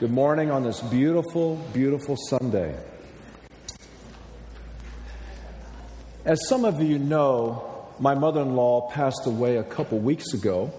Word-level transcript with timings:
Good 0.00 0.10
morning 0.10 0.50
on 0.50 0.64
this 0.64 0.80
beautiful, 0.80 1.54
beautiful 1.72 2.16
Sunday. 2.28 2.74
As 6.24 6.48
some 6.48 6.64
of 6.64 6.82
you 6.82 6.98
know, 6.98 7.86
my 8.00 8.16
mother 8.16 8.40
in 8.40 8.56
law 8.56 8.90
passed 8.90 9.24
away 9.26 9.58
a 9.58 9.62
couple 9.62 10.00
weeks 10.00 10.34
ago, 10.34 10.72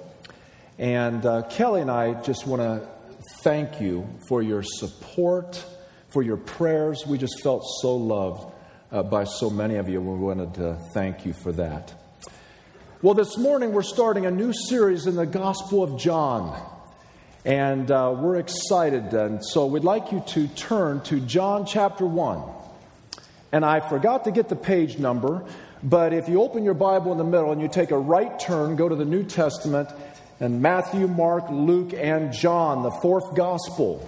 and 0.77 1.25
uh, 1.25 1.43
Kelly 1.43 1.79
and 1.79 1.89
I 1.89 2.21
just 2.23 2.45
want 2.45 2.61
to 2.61 2.85
thank 3.41 3.79
you 3.79 4.05
for 4.27 4.41
your 4.41 4.63
support, 4.63 5.65
for 6.09 6.21
your 6.21 6.37
prayers. 6.37 7.07
We 7.07 7.17
just 7.17 7.41
felt 7.41 7.63
so 7.81 7.95
loved 7.95 8.51
uh, 8.91 9.03
by 9.03 9.23
so 9.23 9.49
many 9.49 9.75
of 9.75 9.87
you. 9.87 10.01
We 10.01 10.19
wanted 10.19 10.55
to 10.55 10.77
thank 10.93 11.25
you 11.25 11.31
for 11.31 11.53
that. 11.53 11.93
Well, 13.01 13.13
this 13.13 13.37
morning 13.37 13.71
we're 13.71 13.81
starting 13.81 14.25
a 14.25 14.31
new 14.31 14.51
series 14.51 15.07
in 15.07 15.15
the 15.15 15.25
Gospel 15.25 15.83
of 15.83 15.97
John. 15.97 16.73
And 17.45 17.91
uh, 17.91 18.15
we're 18.17 18.37
excited. 18.37 19.13
And 19.13 19.45
so 19.45 19.67
we'd 19.67 19.83
like 19.83 20.11
you 20.11 20.23
to 20.29 20.47
turn 20.47 21.01
to 21.01 21.19
John 21.19 21.67
chapter 21.67 22.05
1. 22.05 22.41
And 23.51 23.63
I 23.63 23.79
forgot 23.87 24.23
to 24.23 24.31
get 24.31 24.49
the 24.49 24.55
page 24.55 24.97
number, 24.97 25.45
but 25.83 26.11
if 26.11 26.27
you 26.27 26.41
open 26.41 26.63
your 26.63 26.73
Bible 26.73 27.11
in 27.11 27.19
the 27.19 27.23
middle 27.23 27.51
and 27.51 27.61
you 27.61 27.67
take 27.67 27.91
a 27.91 27.97
right 27.97 28.37
turn, 28.39 28.75
go 28.75 28.89
to 28.89 28.95
the 28.95 29.05
New 29.05 29.23
Testament, 29.23 29.89
and 30.39 30.61
Matthew, 30.61 31.07
Mark, 31.07 31.45
Luke, 31.49 31.93
and 31.93 32.33
John, 32.33 32.81
the 32.81 32.91
fourth 32.91 33.35
gospel. 33.35 34.05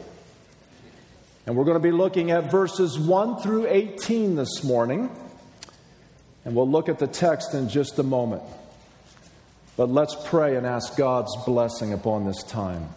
And 1.45 1.55
we're 1.55 1.63
going 1.63 1.77
to 1.77 1.83
be 1.83 1.91
looking 1.91 2.31
at 2.31 2.51
verses 2.51 2.99
1 2.99 3.41
through 3.41 3.67
18 3.67 4.35
this 4.35 4.63
morning. 4.63 5.09
And 6.43 6.55
we'll 6.55 6.69
look 6.69 6.89
at 6.89 6.99
the 6.99 7.07
text 7.07 7.53
in 7.53 7.69
just 7.69 7.99
a 7.99 8.03
moment. 8.03 8.41
But 9.77 9.89
let's 9.89 10.15
pray 10.25 10.55
and 10.55 10.65
ask 10.65 10.97
God's 10.97 11.33
blessing 11.45 11.93
upon 11.93 12.25
this 12.25 12.43
time. 12.43 12.89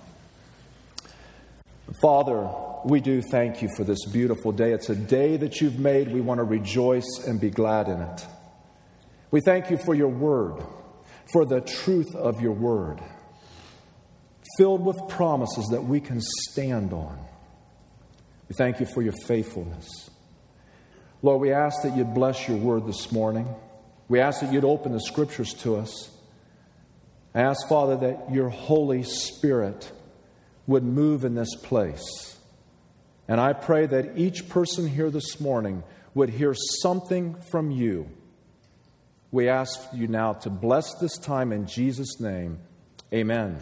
Father, 1.99 2.49
we 2.85 3.01
do 3.01 3.21
thank 3.21 3.63
you 3.63 3.69
for 3.77 3.83
this 3.83 4.05
beautiful 4.07 4.53
day. 4.53 4.73
It's 4.73 4.89
a 4.91 4.95
day 4.95 5.37
that 5.37 5.61
you've 5.61 5.79
made. 5.79 6.13
We 6.13 6.21
want 6.21 6.39
to 6.39 6.45
rejoice 6.45 7.25
and 7.27 7.41
be 7.41 7.51
glad 7.51 7.89
in 7.89 8.01
it. 8.01 8.27
We 9.33 9.41
thank 9.41 9.71
you 9.71 9.77
for 9.77 9.95
your 9.95 10.09
word, 10.09 10.63
for 11.33 11.45
the 11.45 11.61
truth 11.61 12.15
of 12.15 12.41
your 12.41 12.53
word, 12.53 13.01
filled 14.57 14.85
with 14.85 14.97
promises 15.09 15.67
that 15.73 15.83
we 15.83 16.01
can 16.01 16.21
stand 16.21 16.93
on. 16.93 17.19
We 18.49 18.55
thank 18.55 18.81
you 18.81 18.87
for 18.87 19.03
your 19.03 19.15
faithfulness. 19.27 20.11
Lord, 21.23 21.41
we 21.41 21.53
ask 21.53 21.83
that 21.83 21.97
you'd 21.97 22.15
bless 22.15 22.49
your 22.49 22.57
word 22.57 22.87
this 22.87 23.13
morning. 23.13 23.49
We 24.09 24.21
ask 24.21 24.41
that 24.41 24.53
you'd 24.53 24.65
open 24.65 24.93
the 24.93 25.01
scriptures 25.01 25.55
to 25.55 25.77
us. 25.77 26.11
I 27.35 27.43
ask, 27.43 27.69
Father, 27.69 27.97
that 27.97 28.33
your 28.33 28.49
Holy 28.49 29.03
Spirit 29.03 29.91
would 30.67 30.85
move 30.85 31.25
in 31.25 31.35
this 31.35 31.55
place. 31.57 32.39
And 33.29 33.41
I 33.41 33.53
pray 33.53 33.87
that 33.87 34.19
each 34.19 34.49
person 34.49 34.89
here 34.89 35.11
this 35.11 35.41
morning 35.41 35.85
would 36.15 36.31
hear 36.31 36.55
something 36.83 37.37
from 37.51 37.71
you. 37.71 38.09
We 39.31 39.49
ask 39.49 39.81
you 39.95 40.09
now 40.09 40.33
to 40.35 40.51
bless 40.51 40.93
this 41.01 41.17
time 41.17 41.53
in 41.53 41.67
Jesus' 41.67 42.21
name. 42.21 42.59
Amen. 43.13 43.61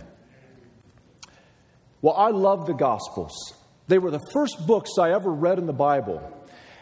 Well, 2.00 2.14
I 2.16 2.30
love 2.30 2.66
the 2.66 2.74
Gospels. 2.74 3.34
They 3.88 3.98
were 3.98 4.10
the 4.10 4.26
first 4.32 4.66
books 4.66 4.92
I 4.98 5.10
ever 5.12 5.30
read 5.30 5.58
in 5.58 5.66
the 5.66 5.72
Bible. 5.72 6.22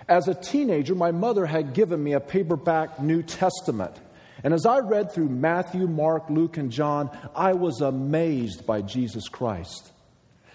As 0.08 0.28
a 0.28 0.34
teenager, 0.34 0.94
my 0.94 1.10
mother 1.10 1.46
had 1.46 1.72
given 1.72 2.02
me 2.02 2.12
a 2.12 2.20
paperback 2.20 3.00
New 3.00 3.22
Testament. 3.22 3.96
And 4.44 4.54
as 4.54 4.66
I 4.66 4.78
read 4.78 5.10
through 5.10 5.28
Matthew, 5.30 5.88
Mark, 5.88 6.30
Luke, 6.30 6.56
and 6.56 6.70
John, 6.70 7.10
I 7.34 7.54
was 7.54 7.80
amazed 7.80 8.66
by 8.66 8.82
Jesus 8.82 9.28
Christ. 9.28 9.90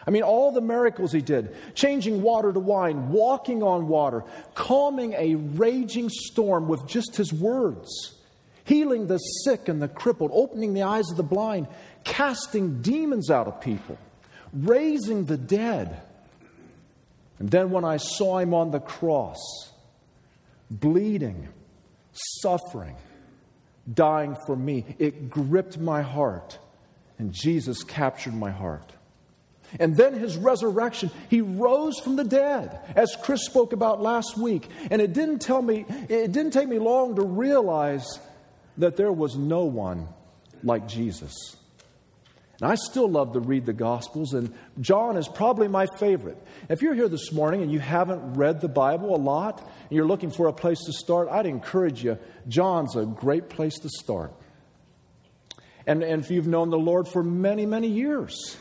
I 0.06 0.12
mean, 0.12 0.24
all 0.24 0.52
the 0.52 0.62
miracles 0.62 1.12
he 1.12 1.22
did 1.22 1.56
changing 1.76 2.22
water 2.22 2.52
to 2.52 2.60
wine, 2.60 3.10
walking 3.10 3.62
on 3.62 3.88
water, 3.88 4.24
calming 4.56 5.14
a 5.14 5.36
raging 5.36 6.10
storm 6.10 6.68
with 6.68 6.88
just 6.88 7.16
his 7.16 7.32
words, 7.32 8.16
healing 8.66 9.08
the 9.08 9.18
sick 9.18 9.68
and 9.68 9.82
the 9.82 9.88
crippled, 9.88 10.32
opening 10.34 10.74
the 10.74 10.84
eyes 10.84 11.10
of 11.12 11.18
the 11.18 11.24
blind, 11.24 11.68
casting 12.04 12.82
demons 12.82 13.30
out 13.30 13.48
of 13.48 13.62
people, 13.62 13.98
raising 14.54 15.26
the 15.26 15.38
dead. 15.38 16.02
And 17.38 17.50
then 17.50 17.70
when 17.72 17.86
I 17.86 17.98
saw 17.98 18.40
him 18.40 18.54
on 18.54 18.72
the 18.72 18.80
cross, 18.80 19.40
bleeding, 20.70 21.50
suffering, 22.42 22.96
dying 23.92 24.36
for 24.46 24.56
me, 24.56 24.96
it 24.98 25.30
gripped 25.30 25.78
my 25.78 26.02
heart, 26.02 26.58
and 27.20 27.32
Jesus 27.32 27.84
captured 27.84 28.34
my 28.34 28.52
heart. 28.52 28.92
And 29.80 29.96
then 29.96 30.14
his 30.14 30.38
resurrection, 30.38 31.12
he 31.30 31.42
rose 31.42 32.00
from 32.00 32.16
the 32.16 32.24
dead, 32.24 32.80
as 32.96 33.16
Chris 33.22 33.46
spoke 33.46 33.74
about 33.74 34.02
last 34.02 34.38
week. 34.38 34.68
And 34.90 35.02
it 35.02 35.14
didn't 35.14 35.40
tell 35.40 35.62
me, 35.62 35.86
it 36.10 36.32
didn't 36.32 36.52
take 36.52 36.68
me 36.68 36.80
long 36.80 37.16
to 37.16 37.22
realize 37.22 38.20
that 38.78 38.98
there 38.98 39.12
was 39.12 39.36
no 39.36 39.66
one 39.66 40.08
like 40.64 40.88
Jesus. 40.88 41.56
And 42.62 42.72
I 42.72 42.76
still 42.76 43.10
love 43.10 43.34
to 43.34 43.40
read 43.40 43.66
the 43.66 43.74
Gospels, 43.74 44.36
and 44.36 44.54
John 44.80 45.18
is 45.18 45.28
probably 45.28 45.68
my 45.68 45.88
favorite. 45.98 46.38
If 46.70 46.84
you're 46.84 46.94
here 46.94 47.10
this 47.10 47.32
morning 47.32 47.64
and 47.64 47.72
you 47.72 47.80
haven't 47.80 48.36
read 48.36 48.62
the 48.62 48.70
Bible 48.70 49.16
a 49.16 49.18
lot, 49.18 49.62
and 49.62 49.92
you're 49.92 50.06
looking 50.06 50.30
for 50.30 50.48
a 50.48 50.54
place 50.54 50.80
to 50.86 50.94
start, 50.94 51.28
I'd 51.30 51.48
encourage 51.48 52.04
you. 52.04 52.20
John's 52.48 52.96
a 52.96 53.04
great 53.04 53.50
place 53.50 53.80
to 53.80 53.90
start. 53.90 54.32
And, 55.88 56.04
and 56.04 56.24
if 56.24 56.30
you've 56.30 56.48
known 56.48 56.70
the 56.70 56.78
Lord 56.78 57.08
for 57.08 57.24
many, 57.24 57.66
many 57.66 57.88
years, 57.88 58.58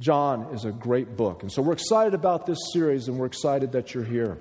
John 0.00 0.54
is 0.54 0.64
a 0.64 0.72
great 0.72 1.16
book. 1.16 1.42
And 1.42 1.52
so 1.52 1.62
we're 1.62 1.74
excited 1.74 2.14
about 2.14 2.46
this 2.46 2.58
series 2.72 3.08
and 3.08 3.18
we're 3.18 3.26
excited 3.26 3.72
that 3.72 3.94
you're 3.94 4.04
here. 4.04 4.38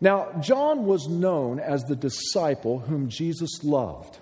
Now, 0.00 0.32
John 0.40 0.86
was 0.86 1.06
known 1.06 1.60
as 1.60 1.84
the 1.84 1.94
disciple 1.94 2.80
whom 2.80 3.08
Jesus 3.08 3.62
loved. 3.62 4.18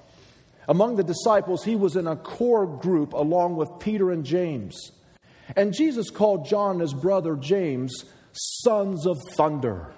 Among 0.68 0.96
the 0.96 1.02
disciples, 1.02 1.64
he 1.64 1.74
was 1.74 1.96
in 1.96 2.06
a 2.06 2.16
core 2.16 2.66
group 2.66 3.14
along 3.14 3.56
with 3.56 3.70
Peter 3.80 4.10
and 4.10 4.24
James. 4.24 4.92
And 5.56 5.72
Jesus 5.72 6.10
called 6.10 6.46
John 6.46 6.72
and 6.72 6.80
his 6.82 6.94
brother 6.94 7.34
James 7.34 8.04
sons 8.32 9.06
of 9.06 9.16
thunder. 9.30 9.92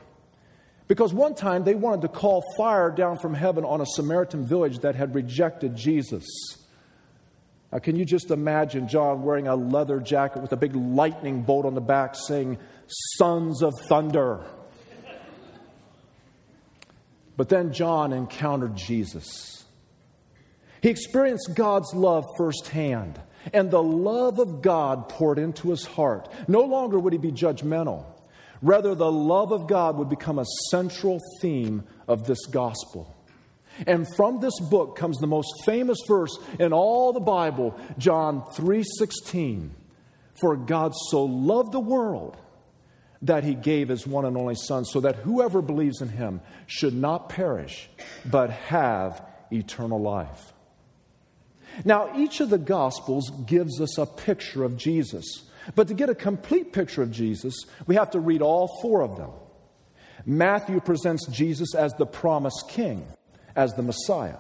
Because 0.89 1.13
one 1.13 1.35
time 1.35 1.65
they 1.65 1.75
wanted 1.75 2.03
to 2.03 2.09
call 2.09 2.45
fire 2.57 2.91
down 2.91 3.19
from 3.19 3.35
heaven 3.35 3.65
on 3.65 3.81
a 3.81 3.87
Samaritan 3.87 4.47
village 4.47 4.79
that 4.81 4.95
had 4.95 5.15
rejected 5.15 5.77
Jesus. 5.77 6.25
Now, 7.73 7.79
can 7.79 7.97
you 7.97 8.05
just 8.05 8.31
imagine 8.31 8.87
John 8.87 9.23
wearing 9.23 9.49
a 9.49 9.57
leather 9.57 9.99
jacket 9.99 10.43
with 10.43 10.53
a 10.53 10.57
big 10.57 10.77
lightning 10.77 11.43
bolt 11.43 11.65
on 11.65 11.75
the 11.75 11.81
back 11.81 12.15
saying, 12.15 12.59
Sons 13.17 13.63
of 13.63 13.73
Thunder? 13.89 14.45
But 17.35 17.49
then 17.49 17.73
John 17.73 18.13
encountered 18.13 18.77
Jesus. 18.77 19.65
He 20.83 20.91
experienced 20.91 21.55
God's 21.55 21.95
love 21.95 22.27
firsthand, 22.37 23.19
and 23.55 23.71
the 23.71 23.83
love 23.83 24.39
of 24.39 24.61
God 24.61 25.09
poured 25.09 25.39
into 25.39 25.71
his 25.71 25.87
heart. 25.87 26.29
No 26.47 26.63
longer 26.63 26.99
would 26.99 27.15
he 27.15 27.19
be 27.19 27.33
judgmental. 27.33 28.05
Rather, 28.61 28.95
the 28.95 29.11
love 29.11 29.51
of 29.51 29.67
God 29.67 29.97
would 29.97 30.11
become 30.11 30.39
a 30.39 30.45
central 30.71 31.21
theme 31.41 31.85
of 32.07 32.27
this 32.27 32.45
gospel. 32.47 33.13
And 33.87 34.07
from 34.17 34.41
this 34.41 34.59
book 34.61 34.97
comes 34.97 35.19
the 35.19 35.27
most 35.27 35.65
famous 35.65 35.99
verse 36.07 36.37
in 36.59 36.73
all 36.73 37.13
the 37.13 37.21
Bible, 37.21 37.75
John 37.99 38.45
3:16. 38.53 39.75
For 40.35 40.57
God 40.57 40.93
so 41.11 41.25
loved 41.25 41.73
the 41.73 41.81
world 41.81 42.37
that 43.23 43.45
he 43.45 43.55
gave 43.55 43.89
his 43.89 44.07
one 44.07 44.25
and 44.25 44.37
only 44.37 44.57
son 44.57 44.85
so 44.85 45.01
that 45.01 45.17
whoever 45.17 45.63
believes 45.63 46.01
in 46.01 46.09
him 46.09 46.41
should 46.67 46.95
not 46.95 47.29
perish 47.29 47.89
but 48.25 48.51
have 48.51 49.25
eternal 49.53 50.01
life. 50.01 50.53
Now, 51.85 52.11
each 52.17 52.41
of 52.41 52.51
the 52.51 52.59
gospels 52.59 53.31
gives 53.47 53.81
us 53.81 53.97
a 53.97 54.07
picture 54.07 54.65
of 54.65 54.77
Jesus. 54.77 55.45
But 55.75 55.89
to 55.89 55.95
get 55.95 56.11
a 56.11 56.15
complete 56.15 56.73
picture 56.73 57.03
of 57.03 57.13
Jesus, 57.13 57.55
we 57.87 57.95
have 57.95 58.11
to 58.11 58.21
read 58.21 58.43
all 58.43 58.69
four 58.83 59.03
of 59.03 59.17
them. 59.17 59.31
Matthew 60.27 60.81
presents 60.81 61.27
Jesus 61.29 61.75
as 61.75 61.95
the 61.95 62.07
promised 62.07 62.69
king 62.69 63.07
as 63.57 63.73
the 63.75 63.83
Messiah. 63.83 64.37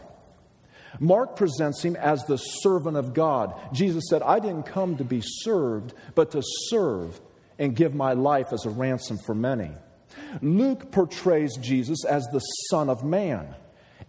Mark 1.00 1.36
presents 1.36 1.82
him 1.82 1.96
as 1.96 2.24
the 2.24 2.36
servant 2.36 2.96
of 2.96 3.14
God. 3.14 3.54
Jesus 3.72 4.04
said, 4.08 4.22
I 4.22 4.40
didn't 4.40 4.64
come 4.64 4.96
to 4.96 5.04
be 5.04 5.22
served, 5.22 5.94
but 6.14 6.30
to 6.32 6.42
serve 6.68 7.20
and 7.58 7.74
give 7.74 7.94
my 7.94 8.12
life 8.12 8.52
as 8.52 8.66
a 8.66 8.70
ransom 8.70 9.18
for 9.24 9.34
many. 9.34 9.70
Luke 10.40 10.90
portrays 10.92 11.56
Jesus 11.56 12.04
as 12.04 12.24
the 12.32 12.40
Son 12.70 12.88
of 12.90 13.04
Man, 13.04 13.54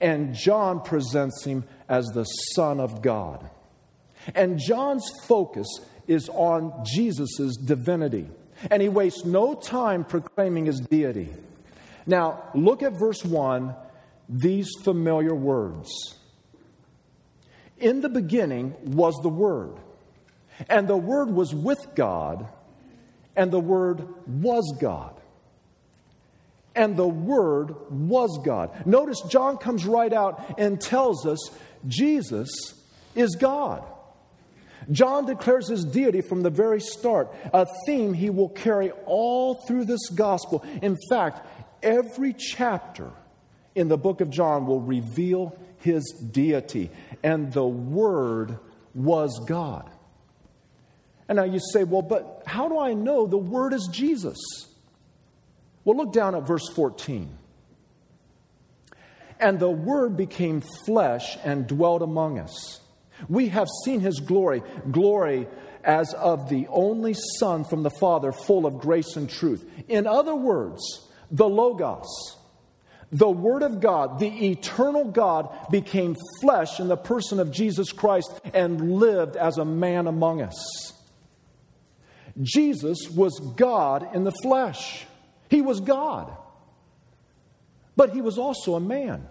and 0.01 0.35
John 0.35 0.81
presents 0.81 1.43
him 1.43 1.63
as 1.87 2.05
the 2.07 2.25
Son 2.55 2.79
of 2.79 3.01
God. 3.01 3.49
And 4.35 4.59
John's 4.59 5.09
focus 5.25 5.67
is 6.07 6.29
on 6.29 6.83
Jesus' 6.85 7.55
divinity, 7.57 8.27
and 8.69 8.81
he 8.81 8.89
wastes 8.89 9.25
no 9.25 9.53
time 9.53 10.03
proclaiming 10.03 10.65
his 10.65 10.79
deity. 10.79 11.29
Now, 12.05 12.43
look 12.53 12.83
at 12.83 12.93
verse 12.93 13.23
1 13.23 13.73
these 14.29 14.69
familiar 14.83 15.35
words 15.35 16.15
In 17.79 18.01
the 18.01 18.09
beginning 18.09 18.75
was 18.83 19.15
the 19.21 19.29
Word, 19.29 19.75
and 20.69 20.87
the 20.87 20.97
Word 20.97 21.29
was 21.29 21.53
with 21.53 21.85
God, 21.95 22.47
and 23.35 23.51
the 23.51 23.59
Word 23.59 24.07
was 24.27 24.77
God. 24.79 25.19
And 26.75 26.95
the 26.95 27.07
Word 27.07 27.75
was 27.91 28.39
God. 28.43 28.87
Notice 28.87 29.21
John 29.29 29.57
comes 29.57 29.85
right 29.85 30.11
out 30.11 30.59
and 30.59 30.81
tells 30.81 31.27
us 31.27 31.51
Jesus 31.87 32.49
is 33.15 33.35
God. 33.35 33.83
John 34.91 35.25
declares 35.25 35.67
his 35.67 35.85
deity 35.85 36.21
from 36.21 36.41
the 36.41 36.49
very 36.49 36.81
start, 36.81 37.33
a 37.53 37.67
theme 37.85 38.13
he 38.13 38.29
will 38.29 38.49
carry 38.49 38.91
all 39.05 39.55
through 39.65 39.85
this 39.85 40.09
gospel. 40.09 40.65
In 40.81 40.97
fact, 41.09 41.45
every 41.81 42.33
chapter 42.33 43.11
in 43.75 43.87
the 43.87 43.97
book 43.97 44.21
of 44.21 44.29
John 44.29 44.65
will 44.65 44.81
reveal 44.81 45.57
his 45.77 46.03
deity, 46.31 46.89
and 47.23 47.51
the 47.51 47.65
Word 47.65 48.57
was 48.93 49.43
God. 49.47 49.89
And 51.27 51.37
now 51.37 51.43
you 51.43 51.59
say, 51.71 51.83
well, 51.83 52.01
but 52.01 52.43
how 52.45 52.69
do 52.69 52.79
I 52.79 52.93
know 52.93 53.27
the 53.27 53.37
Word 53.37 53.73
is 53.73 53.89
Jesus? 53.91 54.37
Well, 55.83 55.97
look 55.97 56.13
down 56.13 56.35
at 56.35 56.47
verse 56.47 56.67
14. 56.69 57.37
And 59.39 59.59
the 59.59 59.69
Word 59.69 60.15
became 60.15 60.61
flesh 60.85 61.37
and 61.43 61.67
dwelt 61.67 62.01
among 62.01 62.39
us. 62.39 62.79
We 63.27 63.49
have 63.49 63.67
seen 63.83 63.99
his 63.99 64.19
glory, 64.19 64.61
glory 64.89 65.47
as 65.83 66.13
of 66.13 66.49
the 66.49 66.67
only 66.69 67.13
Son 67.39 67.63
from 67.65 67.83
the 67.83 67.89
Father, 67.89 68.31
full 68.31 68.65
of 68.65 68.79
grace 68.79 69.15
and 69.15 69.29
truth. 69.29 69.69
In 69.87 70.07
other 70.07 70.35
words, 70.35 70.81
the 71.29 71.47
Logos, 71.47 72.37
the 73.13 73.29
Word 73.29 73.61
of 73.61 73.79
God, 73.79 74.19
the 74.19 74.49
eternal 74.49 75.05
God, 75.05 75.69
became 75.69 76.15
flesh 76.41 76.79
in 76.79 76.87
the 76.87 76.97
person 76.97 77.39
of 77.39 77.51
Jesus 77.51 77.91
Christ 77.91 78.41
and 78.53 78.95
lived 78.95 79.35
as 79.35 79.59
a 79.59 79.65
man 79.65 80.07
among 80.07 80.41
us. 80.41 80.93
Jesus 82.41 83.09
was 83.11 83.39
God 83.55 84.15
in 84.15 84.23
the 84.23 84.33
flesh, 84.41 85.05
He 85.49 85.61
was 85.61 85.79
God, 85.79 86.35
but 87.95 88.09
He 88.09 88.21
was 88.21 88.39
also 88.39 88.73
a 88.73 88.79
man. 88.79 89.27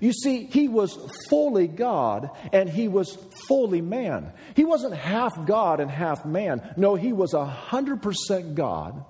You 0.00 0.12
see, 0.12 0.44
he 0.44 0.68
was 0.68 0.98
fully 1.30 1.66
God 1.66 2.30
and 2.52 2.68
he 2.68 2.88
was 2.88 3.16
fully 3.48 3.80
man. 3.80 4.32
He 4.54 4.64
wasn't 4.64 4.94
half 4.94 5.46
God 5.46 5.80
and 5.80 5.90
half 5.90 6.26
man. 6.26 6.74
No, 6.76 6.94
he 6.94 7.14
was 7.14 7.32
100% 7.32 8.54
God 8.54 9.02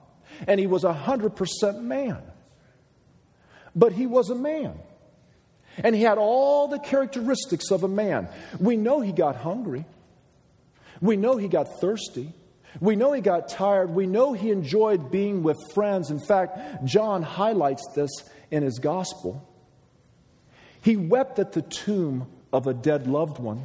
and 0.47 0.61
he 0.61 0.69
was 0.69 0.85
100% 0.85 1.83
man. 1.83 2.23
But 3.79 3.93
he 3.93 4.07
was 4.07 4.29
a 4.29 4.35
man. 4.35 4.77
And 5.85 5.95
he 5.95 6.03
had 6.03 6.19
all 6.19 6.67
the 6.67 6.81
characteristics 6.81 7.71
of 7.71 7.85
a 7.85 7.89
man. 7.89 8.29
We 8.59 8.77
know 8.77 9.01
he 9.01 9.13
got 9.13 9.37
hungry. 9.37 9.85
We 11.01 11.17
know 11.17 11.37
he 11.37 11.47
got 11.47 11.81
thirsty. 11.81 12.33
We 12.81 12.97
know 12.97 13.13
he 13.13 13.21
got 13.21 13.49
tired. 13.49 13.91
We 13.91 14.09
know 14.09 14.33
he 14.33 14.51
enjoyed 14.51 15.13
being 15.13 15.45
with 15.45 15.57
friends. 15.73 16.11
In 16.11 16.19
fact, 16.19 16.85
John 16.85 17.23
highlights 17.23 17.85
this 17.95 18.11
in 18.51 18.65
his 18.65 18.81
gospel. 18.81 19.49
He 20.81 20.97
wept 20.97 21.39
at 21.39 21.53
the 21.53 21.63
tomb 21.63 22.27
of 22.53 22.67
a 22.67 22.75
dead 22.75 23.07
loved 23.07 23.39
one. 23.39 23.65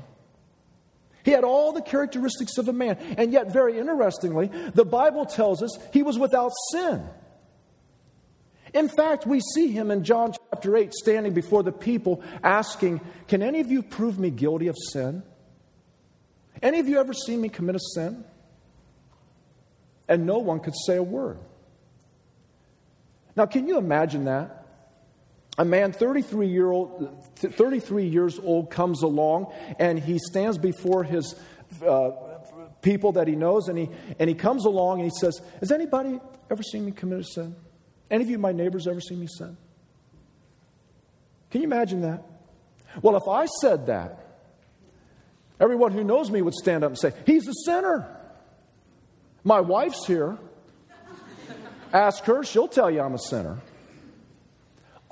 He 1.26 1.32
had 1.32 1.44
all 1.44 1.72
the 1.72 1.82
characteristics 1.82 2.60
of 2.60 2.68
a 2.68 2.74
man. 2.74 2.98
And 3.18 3.34
yet, 3.34 3.52
very 3.52 3.80
interestingly, 3.80 4.52
the 4.76 4.86
Bible 4.86 5.26
tells 5.26 5.64
us 5.64 5.72
he 5.92 6.04
was 6.04 6.20
without 6.20 6.52
sin. 6.72 7.04
In 8.74 8.90
fact, 8.90 9.28
we 9.28 9.40
see 9.40 9.72
him 9.72 9.92
in 9.92 10.04
John 10.04 10.34
chapter 10.52 10.76
8 10.76 10.94
standing 10.94 11.34
before 11.34 11.62
the 11.62 11.72
people 11.72 12.24
asking, 12.44 13.02
Can 13.28 13.44
any 13.44 13.60
of 13.60 13.72
you 13.72 13.84
prove 13.84 14.18
me 14.18 14.32
guilty 14.32 14.68
of 14.68 14.76
sin? 14.92 15.24
Any 16.62 16.80
of 16.80 16.88
you 16.88 17.00
ever 17.00 17.14
seen 17.14 17.42
me 17.42 17.50
commit 17.50 17.76
a 17.76 17.80
sin? 17.94 18.24
And 20.08 20.26
no 20.26 20.40
one 20.40 20.60
could 20.60 20.74
say 20.86 20.98
a 20.98 21.04
word. 21.04 21.40
Now, 23.36 23.46
can 23.46 23.68
you 23.68 23.78
imagine 23.78 24.26
that? 24.26 24.64
a 25.58 25.66
man 25.66 25.92
33 25.92 26.48
year 26.48 26.72
old 26.72 27.32
33 27.36 28.08
years 28.08 28.40
old 28.40 28.72
comes 28.72 29.04
along 29.04 29.54
and 29.80 30.00
he 30.00 30.18
stands 30.18 30.58
before 30.58 31.04
his 31.04 31.36
uh, 31.86 32.12
people 32.82 33.12
that 33.14 33.28
he 33.28 33.36
knows 33.36 33.68
and 33.68 33.78
he 33.78 33.90
and 34.20 34.30
he 34.30 34.36
comes 34.36 34.66
along 34.66 35.00
and 35.00 35.12
he 35.12 35.16
says 35.20 35.40
has 35.60 35.72
anybody 35.72 36.20
ever 36.50 36.64
seen 36.64 36.86
me 36.86 36.92
commit 36.92 37.20
a 37.20 37.24
sin 37.24 37.56
any 38.14 38.24
of 38.24 38.30
you 38.30 38.38
my 38.38 38.52
neighbors 38.52 38.88
ever 38.88 39.02
seen 39.02 39.20
me 39.20 39.28
sin 39.28 39.58
can 41.52 41.62
you 41.62 41.68
imagine 41.68 42.02
that 42.02 42.24
well 43.02 43.16
if 43.16 43.28
i 43.30 43.46
said 43.62 43.88
that 43.88 44.40
everyone 45.60 45.92
who 45.92 46.04
knows 46.04 46.32
me 46.32 46.42
would 46.42 46.54
stand 46.54 46.84
up 46.84 46.90
and 46.90 46.98
say 46.98 47.12
he's 47.26 47.48
a 47.48 47.54
sinner 47.66 48.08
my 49.44 49.60
wife's 49.60 50.06
here 50.06 50.38
ask 51.92 52.24
her 52.24 52.44
she'll 52.44 52.68
tell 52.68 52.90
you 52.90 53.02
i'm 53.02 53.14
a 53.14 53.20
sinner 53.20 53.60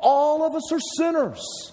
all 0.01 0.43
of 0.43 0.55
us 0.55 0.71
are 0.71 0.79
sinners. 0.97 1.71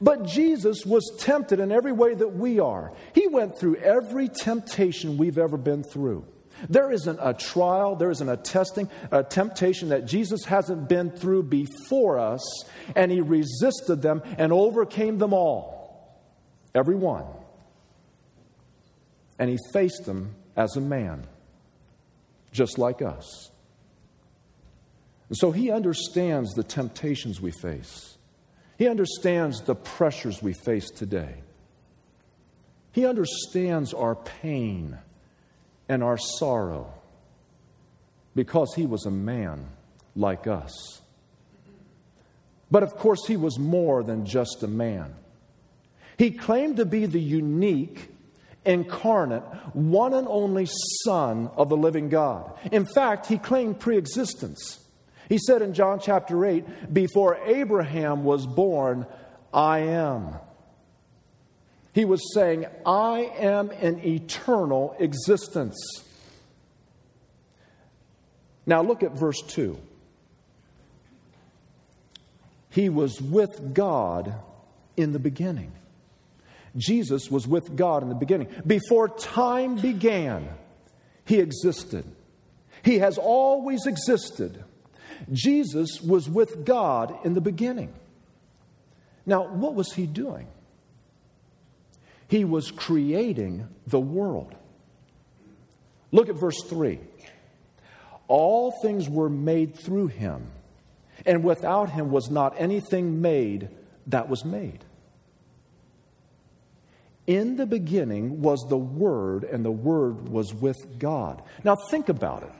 But 0.00 0.24
Jesus 0.24 0.84
was 0.86 1.04
tempted 1.18 1.60
in 1.60 1.70
every 1.70 1.92
way 1.92 2.14
that 2.14 2.28
we 2.28 2.58
are. 2.58 2.92
He 3.12 3.26
went 3.26 3.58
through 3.58 3.76
every 3.76 4.28
temptation 4.28 5.18
we've 5.18 5.38
ever 5.38 5.56
been 5.56 5.82
through. 5.82 6.24
There 6.68 6.90
isn't 6.90 7.18
a 7.20 7.34
trial, 7.34 7.96
there 7.96 8.10
isn't 8.10 8.28
a 8.28 8.36
testing, 8.36 8.88
a 9.10 9.22
temptation 9.22 9.88
that 9.90 10.06
Jesus 10.06 10.44
hasn't 10.44 10.88
been 10.88 11.10
through 11.10 11.44
before 11.44 12.18
us, 12.18 12.64
and 12.94 13.10
he 13.10 13.20
resisted 13.20 14.02
them 14.02 14.22
and 14.38 14.52
overcame 14.52 15.18
them 15.18 15.32
all. 15.32 16.20
Every 16.74 16.96
one. 16.96 17.26
And 19.38 19.50
he 19.50 19.58
faced 19.72 20.04
them 20.06 20.34
as 20.56 20.76
a 20.76 20.80
man, 20.80 21.26
just 22.52 22.78
like 22.78 23.02
us. 23.02 23.50
And 25.28 25.36
so 25.36 25.50
he 25.50 25.70
understands 25.70 26.54
the 26.54 26.62
temptations 26.62 27.40
we 27.40 27.50
face. 27.50 28.16
He 28.78 28.88
understands 28.88 29.62
the 29.62 29.74
pressures 29.74 30.42
we 30.42 30.52
face 30.52 30.90
today. 30.90 31.42
He 32.92 33.06
understands 33.06 33.92
our 33.92 34.14
pain 34.14 34.98
and 35.88 36.02
our 36.02 36.18
sorrow 36.18 36.92
because 38.34 38.74
he 38.74 38.86
was 38.86 39.06
a 39.06 39.10
man 39.10 39.68
like 40.16 40.46
us. 40.46 41.00
But 42.70 42.82
of 42.82 42.96
course, 42.96 43.26
he 43.26 43.36
was 43.36 43.58
more 43.58 44.02
than 44.02 44.26
just 44.26 44.62
a 44.62 44.68
man. 44.68 45.14
He 46.18 46.30
claimed 46.30 46.76
to 46.78 46.84
be 46.84 47.06
the 47.06 47.20
unique, 47.20 48.08
incarnate, 48.64 49.42
one 49.74 50.14
and 50.14 50.26
only 50.28 50.66
Son 51.04 51.50
of 51.56 51.68
the 51.68 51.76
living 51.76 52.08
God. 52.08 52.52
In 52.72 52.86
fact, 52.86 53.26
he 53.26 53.38
claimed 53.38 53.80
preexistence. 53.80 54.80
He 55.28 55.38
said 55.38 55.62
in 55.62 55.74
John 55.74 56.00
chapter 56.00 56.44
8, 56.44 56.92
Before 56.92 57.38
Abraham 57.46 58.24
was 58.24 58.46
born, 58.46 59.06
I 59.52 59.80
am. 59.80 60.34
He 61.94 62.04
was 62.04 62.34
saying, 62.34 62.66
I 62.84 63.32
am 63.38 63.70
an 63.70 64.04
eternal 64.04 64.96
existence. 64.98 65.76
Now 68.66 68.82
look 68.82 69.02
at 69.04 69.12
verse 69.12 69.40
2. 69.42 69.78
He 72.70 72.88
was 72.88 73.20
with 73.20 73.72
God 73.72 74.34
in 74.96 75.12
the 75.12 75.20
beginning. 75.20 75.72
Jesus 76.76 77.30
was 77.30 77.46
with 77.46 77.76
God 77.76 78.02
in 78.02 78.08
the 78.08 78.16
beginning. 78.16 78.48
Before 78.66 79.08
time 79.08 79.76
began, 79.76 80.48
He 81.24 81.38
existed. 81.38 82.04
He 82.82 82.98
has 82.98 83.18
always 83.18 83.86
existed. 83.86 84.64
Jesus 85.32 86.00
was 86.00 86.28
with 86.28 86.64
God 86.64 87.16
in 87.24 87.34
the 87.34 87.40
beginning. 87.40 87.94
Now, 89.24 89.46
what 89.46 89.74
was 89.74 89.92
he 89.92 90.06
doing? 90.06 90.48
He 92.28 92.44
was 92.44 92.70
creating 92.70 93.68
the 93.86 94.00
world. 94.00 94.54
Look 96.12 96.28
at 96.28 96.36
verse 96.36 96.62
3. 96.62 97.00
All 98.28 98.72
things 98.82 99.08
were 99.08 99.28
made 99.28 99.76
through 99.76 100.08
him, 100.08 100.50
and 101.26 101.44
without 101.44 101.90
him 101.90 102.10
was 102.10 102.30
not 102.30 102.54
anything 102.56 103.20
made 103.20 103.68
that 104.06 104.28
was 104.28 104.44
made. 104.44 104.84
In 107.26 107.56
the 107.56 107.66
beginning 107.66 108.42
was 108.42 108.66
the 108.68 108.76
Word, 108.76 109.44
and 109.44 109.64
the 109.64 109.72
Word 109.72 110.28
was 110.28 110.52
with 110.52 110.98
God. 110.98 111.42
Now, 111.64 111.76
think 111.76 112.08
about 112.08 112.42
it. 112.42 112.52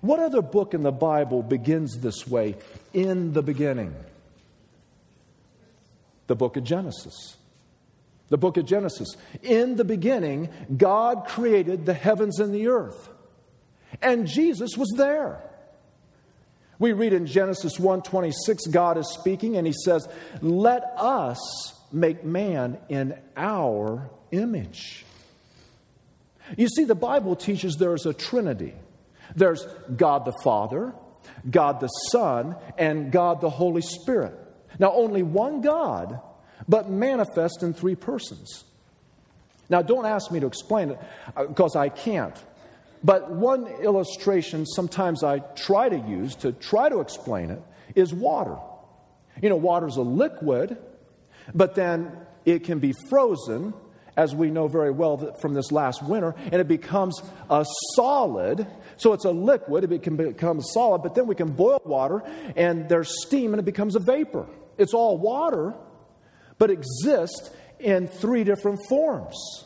What 0.00 0.20
other 0.20 0.42
book 0.42 0.74
in 0.74 0.82
the 0.82 0.92
Bible 0.92 1.42
begins 1.42 1.98
this 1.98 2.26
way 2.26 2.56
in 2.92 3.32
the 3.32 3.42
beginning? 3.42 3.94
The 6.26 6.36
book 6.36 6.58
of 6.58 6.64
Genesis. 6.64 7.36
The 8.30 8.38
book 8.38 8.56
of 8.56 8.64
Genesis. 8.64 9.16
In 9.42 9.76
the 9.76 9.84
beginning, 9.84 10.48
God 10.76 11.26
created 11.26 11.86
the 11.86 11.94
heavens 11.94 12.40
and 12.40 12.54
the 12.54 12.68
earth. 12.68 13.10
And 14.02 14.26
Jesus 14.26 14.76
was 14.76 14.92
there. 14.96 15.40
We 16.78 16.92
read 16.92 17.12
in 17.12 17.26
Genesis 17.26 17.78
1:26 17.78 18.66
God 18.66 18.98
is 18.98 19.08
speaking 19.08 19.56
and 19.56 19.66
he 19.66 19.72
says, 19.72 20.08
"Let 20.42 20.82
us 20.96 21.38
make 21.92 22.24
man 22.24 22.78
in 22.88 23.16
our 23.36 24.10
image." 24.32 25.06
You 26.56 26.68
see 26.68 26.84
the 26.84 26.94
Bible 26.94 27.36
teaches 27.36 27.76
there 27.76 27.94
is 27.94 28.06
a 28.06 28.12
trinity. 28.12 28.74
There's 29.36 29.66
God 29.96 30.24
the 30.24 30.34
Father, 30.42 30.92
God 31.50 31.80
the 31.80 31.88
Son, 31.88 32.56
and 32.76 33.10
God 33.10 33.40
the 33.40 33.50
Holy 33.50 33.80
Spirit. 33.80 34.34
Now, 34.78 34.92
only 34.92 35.22
one 35.22 35.60
God, 35.60 36.20
but 36.68 36.90
manifest 36.90 37.62
in 37.62 37.74
three 37.74 37.94
persons. 37.94 38.64
Now, 39.68 39.82
don't 39.82 40.06
ask 40.06 40.30
me 40.30 40.40
to 40.40 40.46
explain 40.46 40.90
it 40.90 40.98
because 41.36 41.74
uh, 41.76 41.80
I 41.80 41.88
can't. 41.88 42.36
But 43.02 43.30
one 43.30 43.66
illustration 43.66 44.66
sometimes 44.66 45.22
I 45.22 45.40
try 45.40 45.88
to 45.88 45.96
use 45.96 46.36
to 46.36 46.52
try 46.52 46.88
to 46.88 47.00
explain 47.00 47.50
it 47.50 47.62
is 47.94 48.12
water. 48.14 48.56
You 49.42 49.48
know, 49.50 49.56
water 49.56 49.86
is 49.86 49.96
a 49.96 50.02
liquid, 50.02 50.78
but 51.54 51.74
then 51.74 52.12
it 52.44 52.64
can 52.64 52.78
be 52.78 52.94
frozen, 53.08 53.74
as 54.16 54.34
we 54.34 54.50
know 54.50 54.68
very 54.68 54.90
well 54.90 55.34
from 55.40 55.54
this 55.54 55.72
last 55.72 56.02
winter, 56.02 56.34
and 56.38 56.54
it 56.54 56.68
becomes 56.68 57.20
a 57.50 57.66
solid. 57.94 58.66
So 58.96 59.12
it's 59.12 59.24
a 59.24 59.30
liquid, 59.30 59.90
it 59.92 60.02
can 60.02 60.16
become 60.16 60.62
solid, 60.62 61.02
but 61.02 61.14
then 61.14 61.26
we 61.26 61.34
can 61.34 61.50
boil 61.52 61.82
water 61.84 62.22
and 62.56 62.88
there's 62.88 63.22
steam 63.26 63.52
and 63.52 63.60
it 63.60 63.64
becomes 63.64 63.96
a 63.96 64.00
vapor. 64.00 64.46
It's 64.78 64.94
all 64.94 65.18
water, 65.18 65.74
but 66.58 66.70
exist 66.70 67.54
in 67.78 68.08
three 68.08 68.44
different 68.44 68.80
forms. 68.88 69.64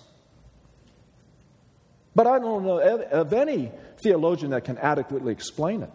But 2.15 2.27
I 2.27 2.39
don't 2.39 2.65
know 2.65 2.81
of 2.81 3.33
any 3.33 3.71
theologian 4.03 4.51
that 4.51 4.65
can 4.65 4.79
adequately 4.79 5.33
explain 5.33 5.83
it. 5.83 5.91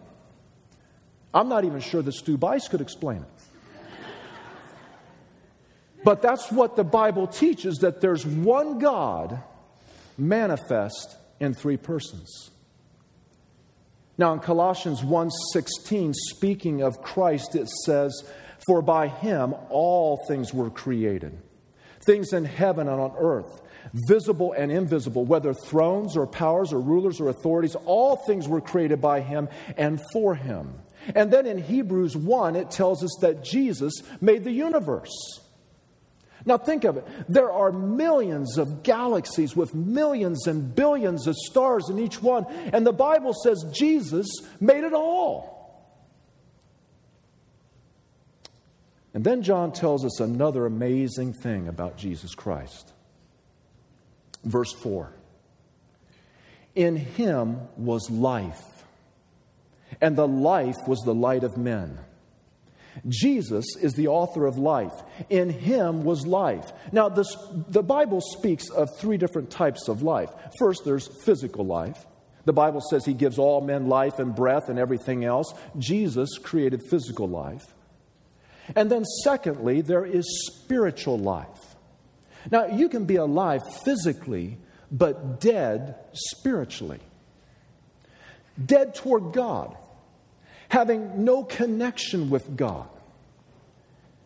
I'm 1.34 1.48
not 1.48 1.64
even 1.64 1.80
sure 1.80 2.00
that 2.00 2.12
Stu 2.12 2.38
Bice 2.38 2.68
could 2.68 2.80
explain 2.80 3.18
it. 3.18 3.44
But 6.04 6.20
that's 6.20 6.52
what 6.52 6.76
the 6.76 6.84
Bible 6.84 7.26
teaches 7.26 7.78
that 7.78 8.02
there's 8.02 8.26
one 8.26 8.78
God 8.78 9.42
manifest 10.18 11.16
in 11.40 11.54
three 11.54 11.78
persons. 11.78 12.50
Now 14.16 14.32
in 14.34 14.38
Colossians 14.38 15.02
1:16 15.02 16.12
speaking 16.14 16.82
of 16.82 17.02
Christ 17.02 17.56
it 17.56 17.68
says 17.68 18.12
for 18.66 18.82
by 18.82 19.08
him 19.08 19.54
all 19.70 20.24
things 20.28 20.52
were 20.52 20.70
created 20.70 21.36
things 22.04 22.32
in 22.32 22.44
heaven 22.44 22.88
and 22.88 23.00
on 23.00 23.14
earth 23.18 23.62
visible 23.92 24.52
and 24.52 24.72
invisible 24.72 25.24
whether 25.24 25.52
thrones 25.52 26.16
or 26.16 26.26
powers 26.26 26.72
or 26.72 26.80
rulers 26.80 27.20
or 27.20 27.28
authorities 27.28 27.76
all 27.84 28.16
things 28.16 28.48
were 28.48 28.60
created 28.60 29.00
by 29.00 29.20
him 29.20 29.48
and 29.76 30.00
for 30.12 30.34
him. 30.34 30.74
And 31.14 31.30
then 31.30 31.46
in 31.46 31.58
Hebrews 31.58 32.16
1 32.16 32.56
it 32.56 32.70
tells 32.70 33.04
us 33.04 33.16
that 33.20 33.44
Jesus 33.44 33.92
made 34.20 34.44
the 34.44 34.52
universe. 34.52 35.12
Now, 36.46 36.58
think 36.58 36.84
of 36.84 36.98
it. 36.98 37.06
There 37.26 37.50
are 37.50 37.72
millions 37.72 38.58
of 38.58 38.82
galaxies 38.82 39.56
with 39.56 39.74
millions 39.74 40.46
and 40.46 40.74
billions 40.74 41.26
of 41.26 41.34
stars 41.36 41.88
in 41.88 41.98
each 41.98 42.22
one, 42.22 42.44
and 42.70 42.86
the 42.86 42.92
Bible 42.92 43.32
says 43.32 43.64
Jesus 43.72 44.26
made 44.60 44.84
it 44.84 44.92
all. 44.92 45.53
And 49.14 49.22
then 49.22 49.42
John 49.42 49.72
tells 49.72 50.04
us 50.04 50.20
another 50.20 50.66
amazing 50.66 51.32
thing 51.32 51.68
about 51.68 51.96
Jesus 51.96 52.34
Christ. 52.34 52.92
Verse 54.44 54.72
4 54.72 55.12
In 56.74 56.96
him 56.96 57.60
was 57.76 58.10
life, 58.10 58.62
and 60.00 60.16
the 60.16 60.28
life 60.28 60.76
was 60.86 61.00
the 61.00 61.14
light 61.14 61.44
of 61.44 61.56
men. 61.56 61.98
Jesus 63.08 63.64
is 63.80 63.94
the 63.94 64.08
author 64.08 64.46
of 64.46 64.56
life. 64.56 64.92
In 65.28 65.50
him 65.50 66.04
was 66.04 66.26
life. 66.26 66.72
Now, 66.92 67.08
this, 67.08 67.36
the 67.68 67.82
Bible 67.82 68.20
speaks 68.20 68.70
of 68.70 68.96
three 68.96 69.16
different 69.16 69.50
types 69.50 69.88
of 69.88 70.02
life. 70.02 70.30
First, 70.60 70.84
there's 70.84 71.08
physical 71.24 71.66
life. 71.66 72.06
The 72.44 72.52
Bible 72.52 72.80
says 72.80 73.04
he 73.04 73.14
gives 73.14 73.36
all 73.36 73.60
men 73.62 73.88
life 73.88 74.20
and 74.20 74.32
breath 74.32 74.68
and 74.68 74.78
everything 74.78 75.24
else. 75.24 75.52
Jesus 75.76 76.38
created 76.38 76.82
physical 76.88 77.28
life. 77.28 77.73
And 78.74 78.90
then, 78.90 79.04
secondly, 79.22 79.80
there 79.80 80.04
is 80.04 80.50
spiritual 80.52 81.18
life. 81.18 81.76
Now, 82.50 82.66
you 82.66 82.88
can 82.88 83.04
be 83.04 83.16
alive 83.16 83.62
physically, 83.84 84.58
but 84.90 85.40
dead 85.40 85.96
spiritually. 86.12 87.00
Dead 88.64 88.94
toward 88.94 89.32
God 89.32 89.76
having 90.74 91.24
no 91.24 91.44
connection 91.44 92.30
with 92.30 92.56
God. 92.56 92.88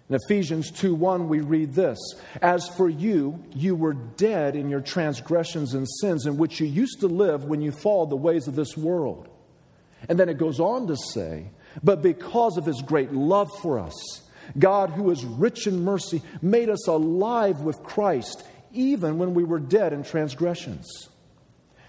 In 0.09 0.15
Ephesians 0.25 0.71
2 0.71 0.95
1, 0.95 1.29
we 1.29 1.41
read 1.41 1.75
this 1.75 1.99
As 2.41 2.67
for 2.69 2.89
you, 2.89 3.45
you 3.55 3.77
were 3.77 3.93
dead 3.93 4.57
in 4.57 4.71
your 4.71 4.81
transgressions 4.81 5.75
and 5.75 5.87
sins 6.01 6.25
in 6.25 6.39
which 6.39 6.61
you 6.61 6.67
used 6.67 7.01
to 7.01 7.07
live 7.07 7.45
when 7.45 7.61
you 7.61 7.71
followed 7.71 8.09
the 8.09 8.17
ways 8.17 8.49
of 8.49 8.57
this 8.57 8.77
world. 8.77 9.29
And 10.09 10.19
then 10.19 10.31
it 10.31 10.39
goes 10.39 10.59
on 10.59 10.87
to 10.87 10.97
say, 10.97 11.51
But 11.83 12.01
because 12.01 12.57
of 12.57 12.65
his 12.65 12.81
great 12.81 13.13
love 13.13 13.51
for 13.61 13.79
us, 13.79 14.23
God, 14.59 14.91
who 14.91 15.11
is 15.11 15.25
rich 15.25 15.67
in 15.67 15.85
mercy, 15.85 16.23
made 16.41 16.69
us 16.69 16.87
alive 16.87 17.61
with 17.61 17.83
Christ, 17.83 18.45
even 18.73 19.19
when 19.19 19.35
we 19.35 19.45
were 19.45 19.59
dead 19.59 19.93
in 19.93 20.03
transgressions. 20.03 21.09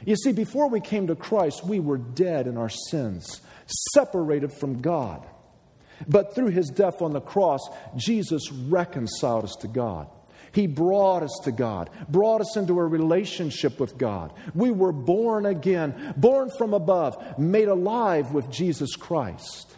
You 0.06 0.16
see, 0.16 0.32
before 0.32 0.70
we 0.70 0.80
came 0.80 1.08
to 1.08 1.16
Christ, 1.16 1.66
we 1.66 1.80
were 1.80 1.98
dead 1.98 2.48
in 2.48 2.58
our 2.58 2.70
sins 2.70 3.42
separated 3.94 4.52
from 4.52 4.82
God. 4.82 5.26
But 6.08 6.34
through 6.34 6.50
his 6.50 6.70
death 6.70 7.02
on 7.02 7.12
the 7.12 7.22
cross, 7.22 7.60
Jesus 7.96 8.52
reconciled 8.52 9.44
us 9.44 9.56
to 9.62 9.68
God. 9.68 10.08
He 10.52 10.66
brought 10.66 11.22
us 11.22 11.38
to 11.44 11.52
God, 11.52 11.90
brought 12.08 12.42
us 12.42 12.58
into 12.58 12.80
a 12.80 12.86
relationship 12.86 13.80
with 13.80 13.98
God. 13.98 14.34
We 14.56 14.72
were 14.72 14.92
born 14.92 15.46
again, 15.46 16.14
born 16.18 16.50
from 16.58 16.74
above, 16.74 17.38
made 17.38 17.68
alive 17.68 18.32
with 18.32 18.50
Jesus 18.50 18.96
Christ. 18.96 19.76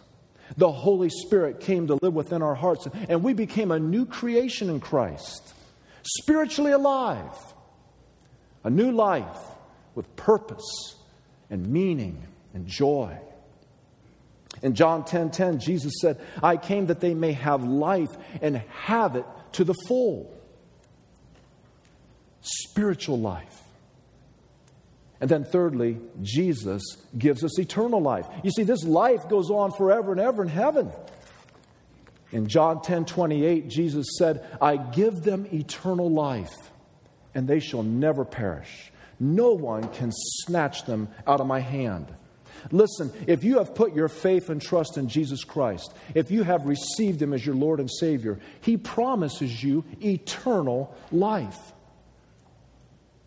The 0.56 0.70
Holy 0.70 1.08
Spirit 1.08 1.60
came 1.60 1.86
to 1.86 1.98
live 2.02 2.14
within 2.14 2.42
our 2.42 2.54
hearts, 2.54 2.86
and 3.08 3.22
we 3.22 3.32
became 3.32 3.70
a 3.70 3.78
new 3.78 4.06
creation 4.06 4.68
in 4.68 4.80
Christ, 4.80 5.54
spiritually 6.02 6.72
alive, 6.72 7.36
a 8.64 8.70
new 8.70 8.92
life 8.92 9.38
with 9.94 10.14
purpose 10.16 10.96
and 11.50 11.68
meaning 11.68 12.26
and 12.54 12.66
joy. 12.66 13.18
In 14.62 14.74
John 14.74 15.04
10:10, 15.04 15.30
10, 15.30 15.30
10, 15.30 15.58
Jesus 15.58 15.94
said, 16.00 16.20
"I 16.42 16.56
came 16.56 16.86
that 16.86 17.00
they 17.00 17.14
may 17.14 17.32
have 17.32 17.64
life 17.64 18.10
and 18.40 18.58
have 18.58 19.16
it 19.16 19.24
to 19.52 19.64
the 19.64 19.74
full." 19.88 20.30
Spiritual 22.42 23.18
life. 23.18 23.61
And 25.22 25.30
then 25.30 25.44
thirdly, 25.44 26.00
Jesus 26.20 26.82
gives 27.16 27.44
us 27.44 27.56
eternal 27.60 28.02
life. 28.02 28.26
You 28.42 28.50
see, 28.50 28.64
this 28.64 28.82
life 28.82 29.28
goes 29.28 29.52
on 29.52 29.70
forever 29.70 30.10
and 30.10 30.20
ever 30.20 30.42
in 30.42 30.48
heaven. 30.48 30.90
In 32.32 32.48
John 32.48 32.82
10 32.82 33.04
28, 33.04 33.68
Jesus 33.68 34.04
said, 34.18 34.44
I 34.60 34.76
give 34.76 35.22
them 35.22 35.46
eternal 35.52 36.10
life, 36.10 36.72
and 37.36 37.46
they 37.46 37.60
shall 37.60 37.84
never 37.84 38.24
perish. 38.24 38.90
No 39.20 39.52
one 39.52 39.88
can 39.90 40.10
snatch 40.12 40.86
them 40.86 41.08
out 41.24 41.40
of 41.40 41.46
my 41.46 41.60
hand. 41.60 42.12
Listen, 42.72 43.12
if 43.28 43.44
you 43.44 43.58
have 43.58 43.76
put 43.76 43.94
your 43.94 44.08
faith 44.08 44.50
and 44.50 44.60
trust 44.60 44.98
in 44.98 45.08
Jesus 45.08 45.44
Christ, 45.44 45.94
if 46.16 46.32
you 46.32 46.42
have 46.42 46.66
received 46.66 47.22
Him 47.22 47.32
as 47.32 47.46
your 47.46 47.54
Lord 47.54 47.78
and 47.78 47.88
Savior, 47.88 48.40
He 48.60 48.76
promises 48.76 49.62
you 49.62 49.84
eternal 50.00 50.92
life. 51.12 51.72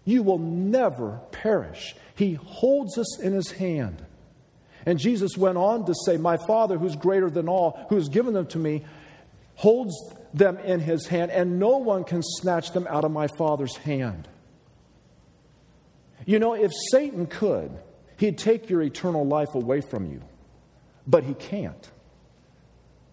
You 0.06 0.24
will 0.24 0.38
never 0.38 1.20
perish. 1.32 1.96
He 2.16 2.36
holds 2.36 2.98
us 2.98 3.20
in 3.20 3.34
His 3.34 3.52
hand. 3.52 4.06
And 4.86 5.00
Jesus 5.00 5.36
went 5.36 5.58
on 5.58 5.86
to 5.86 5.96
say, 6.06 6.18
My 6.18 6.38
Father, 6.38 6.78
who's 6.78 6.96
greater 6.96 7.30
than 7.30 7.50
all, 7.50 7.86
who 7.90 7.96
has 7.96 8.08
given 8.08 8.34
them 8.34 8.46
to 8.48 8.60
me, 8.60 8.86
holds 9.56 9.94
them 10.34 10.58
in 10.60 10.80
His 10.80 11.08
hand, 11.08 11.32
and 11.32 11.60
no 11.60 11.78
one 11.78 12.04
can 12.04 12.22
snatch 12.22 12.72
them 12.72 12.86
out 12.88 13.04
of 13.04 13.12
my 13.12 13.28
Father's 13.38 13.76
hand. 13.78 14.28
You 16.26 16.40
know, 16.40 16.54
if 16.54 16.72
Satan 16.92 17.26
could, 17.26 17.72
He'd 18.18 18.38
take 18.38 18.70
your 18.70 18.82
eternal 18.82 19.26
life 19.26 19.56
away 19.56 19.82
from 19.82 20.06
you, 20.06 20.22
but 21.08 21.24
He 21.24 21.34
can't. 21.34 21.92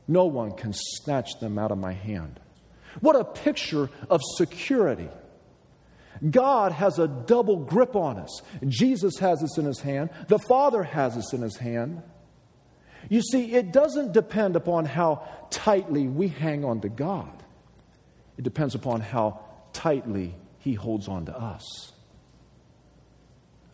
No 0.06 0.26
one 0.26 0.52
can 0.52 0.74
snatch 0.74 1.40
them 1.40 1.58
out 1.58 1.72
of 1.72 1.78
my 1.78 1.92
hand. 1.92 2.38
What 3.00 3.16
a 3.16 3.24
picture 3.24 3.88
of 4.10 4.20
security. 4.36 5.08
God 6.30 6.72
has 6.72 6.98
a 6.98 7.08
double 7.08 7.56
grip 7.56 7.96
on 7.96 8.18
us. 8.18 8.42
Jesus 8.66 9.18
has 9.18 9.42
us 9.42 9.58
in 9.58 9.64
his 9.64 9.80
hand, 9.80 10.10
the 10.28 10.38
Father 10.38 10.82
has 10.82 11.16
us 11.16 11.32
in 11.32 11.42
his 11.42 11.56
hand. 11.56 12.02
You 13.08 13.20
see, 13.20 13.52
it 13.52 13.72
doesn't 13.72 14.12
depend 14.12 14.54
upon 14.54 14.84
how 14.84 15.26
tightly 15.50 16.06
we 16.06 16.28
hang 16.28 16.64
on 16.64 16.80
to 16.82 16.88
God, 16.88 17.42
it 18.38 18.42
depends 18.42 18.74
upon 18.74 19.00
how 19.00 19.40
tightly 19.72 20.34
he 20.58 20.74
holds 20.74 21.08
on 21.08 21.26
to 21.26 21.36
us. 21.36 21.92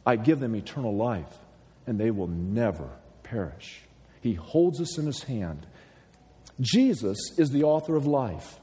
I 0.06 0.16
give 0.16 0.40
them 0.40 0.56
eternal 0.56 0.96
life, 0.96 1.36
and 1.86 2.00
they 2.00 2.10
will 2.10 2.28
never 2.28 2.88
perish. 3.22 3.82
He 4.22 4.32
holds 4.32 4.80
us 4.80 4.96
in 4.96 5.04
his 5.04 5.22
hand. 5.24 5.66
Jesus 6.60 7.18
is 7.36 7.50
the 7.50 7.64
author 7.64 7.94
of 7.94 8.06
life. 8.06 8.58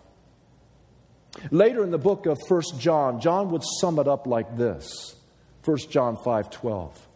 Later 1.51 1.83
in 1.83 1.91
the 1.91 1.97
book 1.97 2.25
of 2.25 2.39
1 2.47 2.61
John, 2.79 3.19
John 3.19 3.49
would 3.51 3.63
sum 3.79 3.99
it 3.99 4.07
up 4.07 4.27
like 4.27 4.57
this 4.57 5.15
1 5.63 5.77
John 5.89 6.17
5 6.17 6.49
12. 6.49 7.07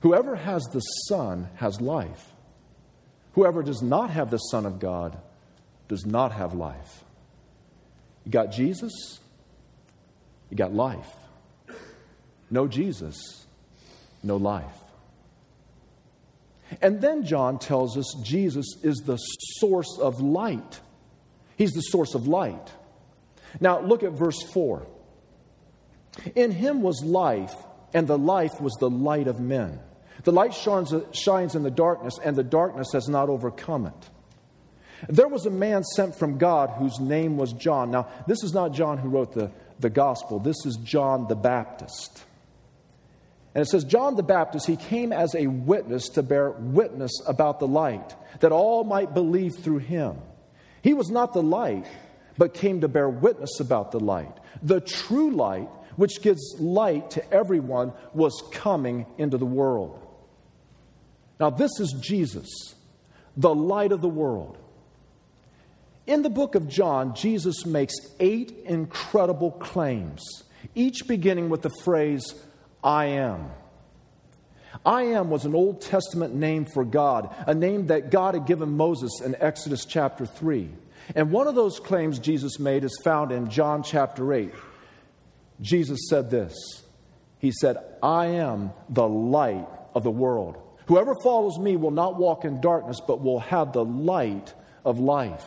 Whoever 0.00 0.36
has 0.36 0.62
the 0.72 0.80
Son 0.80 1.48
has 1.56 1.80
life. 1.80 2.28
Whoever 3.34 3.62
does 3.62 3.82
not 3.82 4.10
have 4.10 4.30
the 4.30 4.38
Son 4.38 4.66
of 4.66 4.78
God 4.78 5.18
does 5.88 6.04
not 6.04 6.32
have 6.32 6.54
life. 6.54 7.04
You 8.24 8.30
got 8.30 8.52
Jesus, 8.52 9.20
you 10.50 10.56
got 10.56 10.74
life. 10.74 11.08
No 12.50 12.68
Jesus, 12.68 13.46
no 14.22 14.36
life. 14.36 14.76
And 16.80 17.00
then 17.00 17.24
John 17.24 17.58
tells 17.58 17.96
us 17.96 18.14
Jesus 18.22 18.66
is 18.82 18.98
the 18.98 19.16
source 19.16 19.98
of 20.00 20.20
light. 20.20 20.80
He's 21.56 21.72
the 21.72 21.80
source 21.80 22.14
of 22.14 22.26
light. 22.28 22.70
Now, 23.60 23.80
look 23.80 24.02
at 24.02 24.12
verse 24.12 24.42
4. 24.52 24.86
In 26.34 26.50
him 26.50 26.82
was 26.82 27.02
life, 27.04 27.54
and 27.94 28.06
the 28.06 28.18
life 28.18 28.60
was 28.60 28.74
the 28.78 28.90
light 28.90 29.26
of 29.26 29.40
men. 29.40 29.80
The 30.24 30.32
light 30.32 30.54
shines, 30.54 30.92
in 30.92 31.62
the 31.62 31.70
darkness, 31.70 32.14
and 32.22 32.36
the 32.36 32.44
darkness 32.44 32.88
has 32.92 33.08
not 33.08 33.28
overcome 33.28 33.86
it. 33.86 34.10
There 35.08 35.28
was 35.28 35.46
a 35.46 35.50
man 35.50 35.82
sent 35.82 36.14
from 36.14 36.38
God 36.38 36.70
whose 36.78 37.00
name 37.00 37.36
was 37.36 37.52
John. 37.54 37.90
Now, 37.90 38.08
this 38.28 38.44
is 38.44 38.52
not 38.52 38.72
John 38.72 38.98
who 38.98 39.08
wrote 39.08 39.32
the, 39.32 39.50
the 39.80 39.90
gospel, 39.90 40.38
this 40.38 40.64
is 40.64 40.76
John 40.76 41.26
the 41.28 41.34
Baptist. 41.34 42.24
And 43.54 43.62
it 43.62 43.68
says, 43.68 43.84
John 43.84 44.16
the 44.16 44.22
Baptist, 44.22 44.66
he 44.66 44.76
came 44.76 45.12
as 45.12 45.34
a 45.34 45.46
witness 45.46 46.08
to 46.10 46.22
bear 46.22 46.52
witness 46.52 47.12
about 47.26 47.58
the 47.58 47.66
light, 47.66 48.14
that 48.40 48.52
all 48.52 48.84
might 48.84 49.12
believe 49.12 49.56
through 49.56 49.78
him. 49.78 50.16
He 50.82 50.94
was 50.94 51.10
not 51.10 51.34
the 51.34 51.42
light, 51.42 51.86
but 52.38 52.54
came 52.54 52.80
to 52.80 52.88
bear 52.88 53.08
witness 53.08 53.60
about 53.60 53.92
the 53.92 54.00
light. 54.00 54.32
The 54.62 54.80
true 54.80 55.30
light, 55.30 55.68
which 55.96 56.22
gives 56.22 56.54
light 56.58 57.10
to 57.12 57.32
everyone, 57.32 57.92
was 58.14 58.42
coming 58.52 59.06
into 59.18 59.38
the 59.38 59.46
world. 59.46 59.98
Now, 61.38 61.50
this 61.50 61.72
is 61.80 61.94
Jesus, 62.00 62.48
the 63.36 63.54
light 63.54 63.92
of 63.92 64.00
the 64.00 64.08
world. 64.08 64.58
In 66.06 66.22
the 66.22 66.30
book 66.30 66.54
of 66.54 66.68
John, 66.68 67.14
Jesus 67.14 67.64
makes 67.64 67.94
eight 68.18 68.52
incredible 68.64 69.52
claims, 69.52 70.22
each 70.74 71.06
beginning 71.06 71.48
with 71.48 71.62
the 71.62 71.70
phrase, 71.82 72.34
I 72.82 73.06
am. 73.06 73.50
I 74.84 75.02
am 75.02 75.30
was 75.30 75.44
an 75.44 75.54
Old 75.54 75.80
Testament 75.80 76.34
name 76.34 76.64
for 76.64 76.84
God, 76.84 77.32
a 77.46 77.54
name 77.54 77.86
that 77.88 78.10
God 78.10 78.34
had 78.34 78.46
given 78.46 78.76
Moses 78.76 79.20
in 79.24 79.36
Exodus 79.38 79.84
chapter 79.84 80.26
3. 80.26 80.70
And 81.14 81.30
one 81.30 81.46
of 81.46 81.54
those 81.54 81.78
claims 81.78 82.18
Jesus 82.18 82.58
made 82.58 82.84
is 82.84 82.98
found 83.04 83.32
in 83.32 83.50
John 83.50 83.82
chapter 83.82 84.32
8. 84.32 84.52
Jesus 85.60 86.08
said 86.08 86.30
this 86.30 86.54
He 87.38 87.52
said, 87.52 87.76
I 88.02 88.26
am 88.26 88.72
the 88.88 89.06
light 89.06 89.68
of 89.94 90.02
the 90.02 90.10
world. 90.10 90.56
Whoever 90.86 91.14
follows 91.22 91.58
me 91.58 91.76
will 91.76 91.90
not 91.90 92.18
walk 92.18 92.44
in 92.44 92.60
darkness, 92.60 93.00
but 93.06 93.22
will 93.22 93.40
have 93.40 93.72
the 93.72 93.84
light 93.84 94.52
of 94.84 94.98
life. 94.98 95.46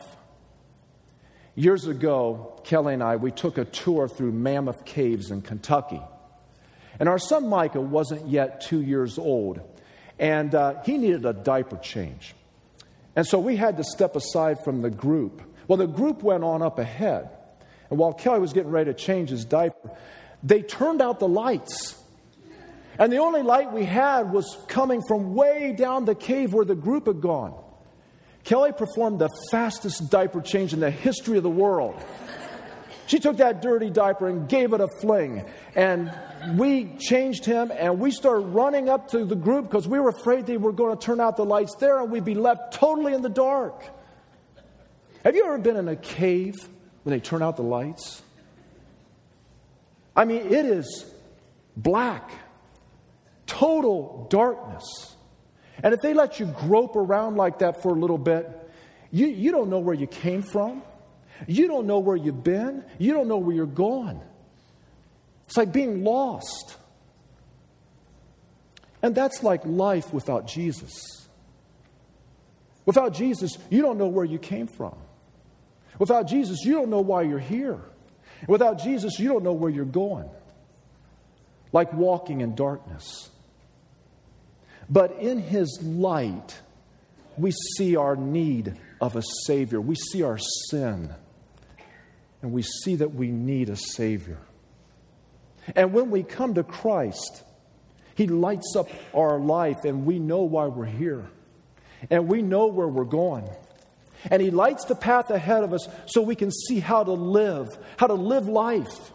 Years 1.55 1.88
ago, 1.88 2.60
Kelly 2.63 2.93
and 2.93 3.03
I, 3.03 3.15
we 3.15 3.31
took 3.31 3.57
a 3.57 3.65
tour 3.65 4.07
through 4.07 4.34
Mammoth 4.34 4.86
Caves 4.86 5.31
in 5.31 5.41
Kentucky. 5.41 6.01
And 7.00 7.10
our 7.10 7.19
son 7.19 7.50
Micah 7.50 7.81
wasn't 7.81 8.27
yet 8.27 8.62
two 8.62 8.81
years 8.81 9.17
old, 9.17 9.62
and 10.19 10.53
uh, 10.53 10.81
he 10.84 10.98
needed 10.98 11.25
a 11.25 11.34
diaper 11.34 11.77
change. 11.77 12.36
And 13.15 13.25
so 13.25 13.39
we 13.39 13.55
had 13.55 13.77
to 13.77 13.84
step 13.84 14.15
aside 14.15 14.63
from 14.63 14.81
the 14.81 14.89
group. 14.89 15.41
Well, 15.67 15.77
the 15.77 15.88
group 15.88 16.24
went 16.24 16.43
on 16.43 16.62
up 16.62 16.79
ahead. 16.79 17.29
And 17.89 18.00
while 18.00 18.13
Kelly 18.13 18.39
was 18.39 18.53
getting 18.53 18.72
ready 18.72 18.91
to 18.91 18.98
change 18.98 19.29
his 19.29 19.45
diaper, 19.45 19.91
they 20.43 20.62
turned 20.62 21.01
out 21.01 21.19
the 21.19 21.27
lights. 21.27 21.95
And 22.98 23.12
the 23.12 23.17
only 23.17 23.41
light 23.41 23.72
we 23.72 23.84
had 23.84 24.31
was 24.31 24.57
coming 24.67 25.01
from 25.07 25.34
way 25.34 25.74
down 25.74 26.05
the 26.05 26.15
cave 26.15 26.53
where 26.53 26.65
the 26.65 26.75
group 26.75 27.07
had 27.07 27.22
gone. 27.22 27.53
Kelly 28.43 28.72
performed 28.72 29.19
the 29.19 29.30
fastest 29.51 30.10
diaper 30.12 30.39
change 30.39 30.71
in 30.71 30.80
the 30.80 30.91
history 30.91 31.38
of 31.38 31.43
the 31.43 31.49
world. 31.49 31.95
She 33.08 33.19
took 33.19 33.38
that 33.38 33.62
dirty 33.62 33.89
diaper 33.89 34.28
and 34.28 34.47
gave 34.47 34.73
it 34.73 34.82
a 34.82 34.88
fling. 34.88 35.45
And 35.75 36.13
we 36.56 36.95
changed 36.97 37.45
him 37.45 37.71
and 37.75 37.99
we 37.99 38.12
started 38.12 38.47
running 38.47 38.88
up 38.89 39.10
to 39.12 39.25
the 39.25 39.36
group 39.36 39.69
because 39.69 39.88
we 39.88 39.99
were 39.99 40.10
afraid 40.10 40.45
they 40.45 40.58
were 40.58 40.71
going 40.71 40.97
to 40.97 41.06
turn 41.06 41.19
out 41.19 41.38
the 41.38 41.45
lights 41.45 41.75
there 41.80 41.99
and 42.01 42.12
we'd 42.12 42.25
be 42.25 42.36
left 42.36 42.73
totally 42.73 43.13
in 43.13 43.21
the 43.21 43.30
dark. 43.30 43.84
Have 45.25 45.35
you 45.35 45.43
ever 45.43 45.57
been 45.57 45.75
in 45.75 45.88
a 45.88 45.95
cave 45.95 46.53
when 47.01 47.11
they 47.11 47.19
turn 47.19 47.41
out 47.41 47.57
the 47.57 47.63
lights? 47.63 48.21
I 50.15 50.23
mean, 50.23 50.53
it 50.53 50.65
is 50.67 51.11
black 51.75 52.29
total 53.47 54.27
darkness. 54.29 55.15
And 55.81 55.95
if 55.95 56.01
they 56.01 56.13
let 56.13 56.39
you 56.39 56.45
grope 56.45 56.95
around 56.95 57.38
like 57.38 57.59
that 57.59 57.81
for 57.81 57.89
a 57.89 57.99
little 57.99 58.19
bit, 58.19 58.47
you, 59.09 59.25
you 59.25 59.51
don't 59.51 59.71
know 59.71 59.79
where 59.79 59.95
you 59.95 60.05
came 60.05 60.43
from. 60.43 60.83
You 61.47 61.67
don't 61.67 61.88
know 61.88 61.97
where 61.99 62.15
you've 62.15 62.43
been. 62.43 62.85
You 62.99 63.13
don't 63.13 63.27
know 63.27 63.38
where 63.38 63.55
you're 63.55 63.65
going. 63.65 64.21
It's 65.47 65.57
like 65.57 65.73
being 65.73 66.03
lost. 66.03 66.77
And 69.01 69.15
that's 69.15 69.41
like 69.41 69.61
life 69.65 70.13
without 70.13 70.45
Jesus. 70.45 70.93
Without 72.85 73.15
Jesus, 73.15 73.57
you 73.71 73.81
don't 73.81 73.97
know 73.97 74.07
where 74.07 74.23
you 74.23 74.38
came 74.38 74.67
from. 74.67 74.95
Without 75.99 76.27
Jesus, 76.27 76.60
you 76.63 76.73
don't 76.73 76.89
know 76.89 77.01
why 77.01 77.21
you're 77.23 77.39
here. 77.39 77.79
Without 78.47 78.81
Jesus, 78.81 79.19
you 79.19 79.29
don't 79.29 79.43
know 79.43 79.53
where 79.53 79.71
you're 79.71 79.86
going. 79.86 80.29
Like 81.71 81.93
walking 81.93 82.41
in 82.41 82.55
darkness. 82.55 83.29
But 84.89 85.19
in 85.19 85.39
his 85.39 85.79
light, 85.81 86.60
we 87.38 87.51
see 87.77 87.95
our 87.95 88.15
need 88.15 88.77
of 89.01 89.15
a 89.15 89.23
Savior. 89.45 89.81
We 89.81 89.95
see 89.95 90.23
our 90.23 90.38
sin. 90.69 91.13
And 92.41 92.51
we 92.51 92.62
see 92.62 92.97
that 92.97 93.13
we 93.13 93.29
need 93.31 93.69
a 93.69 93.75
Savior. 93.75 94.38
And 95.75 95.93
when 95.93 96.12
we 96.12 96.23
come 96.23 96.53
to 96.55 96.63
Christ, 96.63 97.43
He 98.15 98.27
lights 98.27 98.75
up 98.77 98.88
our 99.15 99.39
life, 99.39 99.84
and 99.84 100.05
we 100.05 100.19
know 100.19 100.43
why 100.43 100.67
we're 100.67 100.86
here. 100.86 101.25
And 102.10 102.27
we 102.27 102.41
know 102.41 102.67
where 102.67 102.88
we're 102.88 103.03
going. 103.03 103.49
And 104.29 104.41
He 104.41 104.51
lights 104.51 104.85
the 104.85 104.95
path 104.95 105.29
ahead 105.29 105.63
of 105.63 105.73
us 105.73 105.88
so 106.05 106.21
we 106.21 106.35
can 106.35 106.51
see 106.51 106.79
how 106.79 107.03
to 107.03 107.11
live, 107.11 107.77
how 107.97 108.07
to 108.07 108.13
live 108.13 108.47
life. 108.47 109.11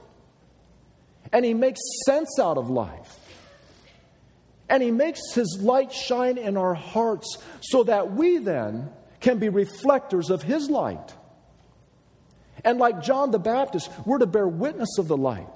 And 1.32 1.44
He 1.44 1.54
makes 1.54 1.80
sense 2.06 2.38
out 2.38 2.58
of 2.58 2.70
life. 2.70 3.18
And 4.68 4.82
He 4.82 4.90
makes 4.90 5.20
His 5.34 5.58
light 5.60 5.92
shine 5.92 6.38
in 6.38 6.56
our 6.56 6.74
hearts 6.74 7.38
so 7.60 7.84
that 7.84 8.12
we 8.12 8.38
then 8.38 8.90
can 9.20 9.38
be 9.38 9.48
reflectors 9.48 10.30
of 10.30 10.42
His 10.42 10.70
light. 10.70 11.14
And 12.64 12.78
like 12.78 13.02
John 13.02 13.30
the 13.30 13.38
Baptist, 13.38 13.90
we're 14.04 14.18
to 14.18 14.26
bear 14.26 14.46
witness 14.46 14.98
of 14.98 15.08
the 15.08 15.16
light. 15.16 15.48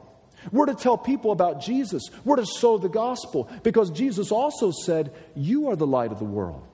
We're 0.53 0.67
to 0.67 0.75
tell 0.75 0.99
people 0.99 1.33
about 1.33 1.63
Jesus. 1.63 2.03
We're 2.25 2.37
to 2.37 2.47
sow 2.47 2.79
the 2.79 2.89
gospel 2.89 3.51
because 3.63 3.91
Jesus 3.91 4.31
also 4.31 4.71
said, 4.71 5.13
You 5.35 5.69
are 5.69 5.77
the 5.77 5.87
light 5.87 6.13
of 6.13 6.19
the 6.19 6.25
world. 6.25 6.67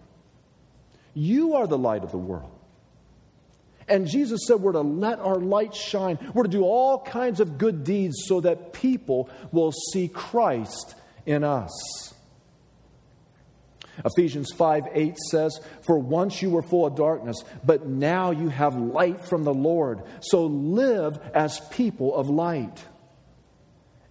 You 1.14 1.54
are 1.54 1.66
the 1.66 1.78
light 1.78 2.04
of 2.04 2.10
the 2.10 2.18
world. 2.18 2.50
And 3.90 4.06
Jesus 4.06 4.42
said, 4.46 4.60
We're 4.60 4.72
to 4.72 4.80
let 4.80 5.18
our 5.18 5.36
light 5.36 5.74
shine. 5.74 6.18
We're 6.32 6.44
to 6.44 6.48
do 6.48 6.62
all 6.62 7.02
kinds 7.02 7.40
of 7.40 7.58
good 7.58 7.82
deeds 7.84 8.22
so 8.26 8.40
that 8.40 8.72
people 8.72 9.28
will 9.50 9.72
see 9.92 10.06
Christ 10.08 10.94
in 11.26 11.42
us. 11.42 12.14
Ephesians 14.04 14.52
5 14.52 14.88
8 14.92 15.16
says, 15.30 15.60
For 15.82 15.98
once 15.98 16.40
you 16.40 16.50
were 16.50 16.62
full 16.62 16.86
of 16.86 16.94
darkness, 16.94 17.42
but 17.64 17.86
now 17.86 18.30
you 18.30 18.48
have 18.48 18.76
light 18.76 19.24
from 19.24 19.42
the 19.42 19.52
Lord. 19.52 20.02
So 20.20 20.46
live 20.46 21.18
as 21.34 21.60
people 21.70 22.14
of 22.14 22.30
light. 22.30 22.84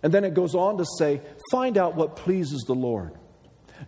And 0.04 0.14
then 0.14 0.24
it 0.24 0.34
goes 0.34 0.56
on 0.56 0.78
to 0.78 0.86
say, 0.98 1.22
Find 1.52 1.78
out 1.78 1.96
what 1.96 2.18
pleases 2.18 2.64
the 2.68 2.76
Lord. 2.76 3.14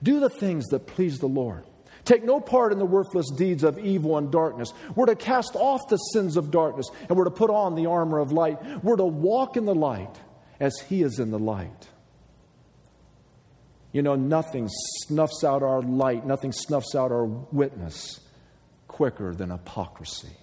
Do 0.02 0.22
the 0.22 0.30
things 0.30 0.68
that 0.68 0.88
please 0.88 1.20
the 1.20 1.28
Lord. 1.28 1.66
Take 2.12 2.26
no 2.26 2.42
part 2.42 2.74
in 2.74 2.78
the 2.78 2.86
worthless 2.86 3.30
deeds 3.38 3.64
of 3.64 3.80
evil 3.80 4.18
and 4.18 4.30
darkness. 4.30 4.74
We're 4.96 5.06
to 5.06 5.16
cast 5.16 5.56
off 5.56 5.88
the 5.88 5.96
sins 5.96 6.36
of 6.36 6.52
darkness 6.52 6.90
and 7.08 7.18
we're 7.18 7.24
to 7.24 7.32
put 7.32 7.50
on 7.50 7.76
the 7.76 7.86
armor 7.86 8.20
of 8.20 8.34
light. 8.34 8.84
We're 8.84 8.98
to 8.98 9.06
walk 9.06 9.56
in 9.56 9.64
the 9.64 9.74
light 9.74 10.14
as 10.60 10.78
He 10.90 11.04
is 11.04 11.20
in 11.20 11.32
the 11.32 11.40
light. 11.40 11.88
You 13.94 14.02
know, 14.02 14.16
nothing 14.16 14.68
snuffs 14.70 15.46
out 15.46 15.64
our 15.64 15.82
light, 15.82 16.26
nothing 16.26 16.52
snuffs 16.52 16.96
out 16.96 17.14
our 17.14 17.24
witness 17.24 18.20
quicker 18.90 19.34
than 19.34 19.50
hypocrisy. 19.50 20.36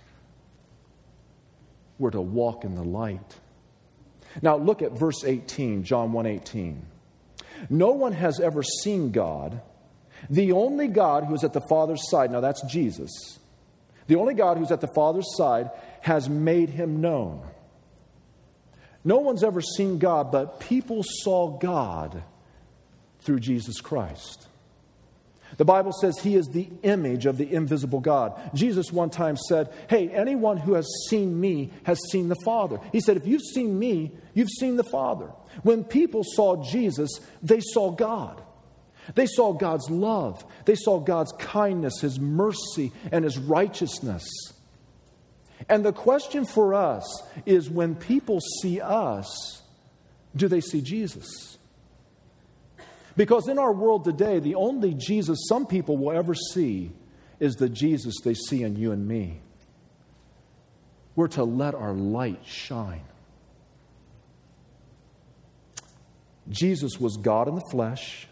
We're 1.99 2.13
to 2.13 2.23
walk 2.23 2.65
in 2.65 2.77
the 2.77 2.83
light. 2.83 3.41
Now 4.41 4.57
look 4.57 4.81
at 4.81 4.93
verse 4.93 5.23
18, 5.23 5.85
John 5.85 6.13
1:18. 6.13 6.87
No 7.69 7.91
one 7.91 8.13
has 8.13 8.41
ever 8.41 8.63
seen 8.63 9.11
God, 9.11 9.61
the 10.31 10.53
only 10.53 10.89
God 10.89 11.25
who 11.25 11.35
is 11.35 11.45
at 11.45 11.53
the 11.53 11.61
Father's 11.69 12.09
side. 12.11 12.31
Now 12.31 12.41
that's 12.41 12.63
Jesus. 12.63 13.39
The 14.07 14.17
only 14.17 14.35
God 14.35 14.59
who's 14.59 14.73
at 14.73 14.81
the 14.81 14.93
Father's 14.95 15.37
side 15.37 15.71
has 16.01 16.29
made 16.29 16.71
him 16.71 17.01
known. 17.01 17.47
No 19.05 19.19
one's 19.19 19.45
ever 19.45 19.61
seen 19.61 19.99
God, 19.99 20.33
but 20.33 20.61
people 20.61 21.03
saw 21.03 21.59
God 21.59 22.23
through 23.21 23.41
Jesus 23.41 23.81
Christ. 23.81 24.49
The 25.57 25.65
Bible 25.65 25.93
says 25.93 26.19
he 26.19 26.37
is 26.37 26.47
the 26.49 26.69
image 26.83 27.27
of 27.27 27.39
the 27.39 27.53
invisible 27.53 28.01
God. 28.01 28.39
Jesus 28.55 28.93
one 28.93 29.11
time 29.11 29.37
said, 29.37 29.73
Hey, 29.89 30.09
anyone 30.11 30.57
who 30.57 30.75
has 30.75 30.87
seen 31.09 31.41
me 31.41 31.73
has 31.85 31.99
seen 32.11 32.29
the 32.29 32.37
Father. 32.45 32.79
He 32.93 33.01
said, 33.01 33.17
If 33.17 33.27
you've 33.27 33.43
seen 33.43 33.79
me, 33.79 34.13
you've 34.35 34.51
seen 34.61 34.77
the 34.77 34.85
Father. 34.85 35.31
When 35.63 35.85
people 35.85 36.23
saw 36.23 36.63
Jesus, 36.63 37.11
they 37.43 37.61
saw 37.61 37.91
God. 37.91 38.43
They 39.15 39.27
saw 39.27 39.53
God's 39.53 39.91
love, 39.91 40.45
they 40.65 40.75
saw 40.75 41.01
God's 41.01 41.33
kindness, 41.39 42.01
His 42.01 42.19
mercy, 42.19 42.93
and 43.11 43.25
His 43.25 43.39
righteousness. 43.39 44.27
And 45.69 45.85
the 45.85 45.93
question 45.93 46.45
for 46.45 46.75
us 46.75 47.23
is 47.45 47.69
when 47.69 47.95
people 47.95 48.41
see 48.63 48.81
us, 48.81 49.63
do 50.37 50.47
they 50.49 50.61
see 50.61 50.81
Jesus? 50.81 51.59
Because 53.17 53.49
in 53.49 53.59
our 53.59 53.73
world 53.73 54.05
today, 54.05 54.39
the 54.39 54.55
only 54.55 54.95
Jesus 54.95 55.39
some 55.49 55.67
people 55.67 55.97
will 55.97 56.17
ever 56.17 56.35
see 56.35 56.93
is 57.41 57.57
the 57.57 57.69
Jesus 57.69 58.15
they 58.23 58.35
see 58.35 58.63
in 58.63 58.77
you 58.77 58.93
and 58.93 59.09
me. 59.09 59.41
We're 61.17 61.27
to 61.29 61.43
let 61.43 61.75
our 61.75 61.93
light 61.93 62.47
shine. 62.47 63.03
Jesus 66.49 67.01
was 67.01 67.17
God 67.17 67.49
in 67.49 67.57
the 67.57 67.69
flesh, 67.73 68.28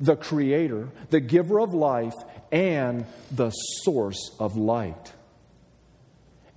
the 0.00 0.16
creator, 0.16 0.88
the 1.10 1.20
giver 1.20 1.60
of 1.60 1.74
life, 1.74 2.14
and 2.52 3.04
the 3.30 3.50
source 3.50 4.34
of 4.38 4.56
light. 4.56 5.12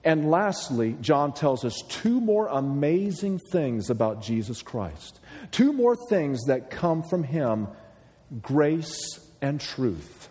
And 0.03 0.31
lastly, 0.31 0.95
John 1.01 1.33
tells 1.33 1.65
us 1.65 1.81
two 1.89 2.21
more 2.21 2.47
amazing 2.47 3.39
things 3.51 3.89
about 3.89 4.21
Jesus 4.21 4.61
Christ. 4.61 5.19
Two 5.51 5.73
more 5.73 5.95
things 6.09 6.45
that 6.45 6.69
come 6.69 7.03
from 7.03 7.23
him 7.23 7.67
grace 8.41 9.19
and 9.41 9.59
truth. 9.59 10.29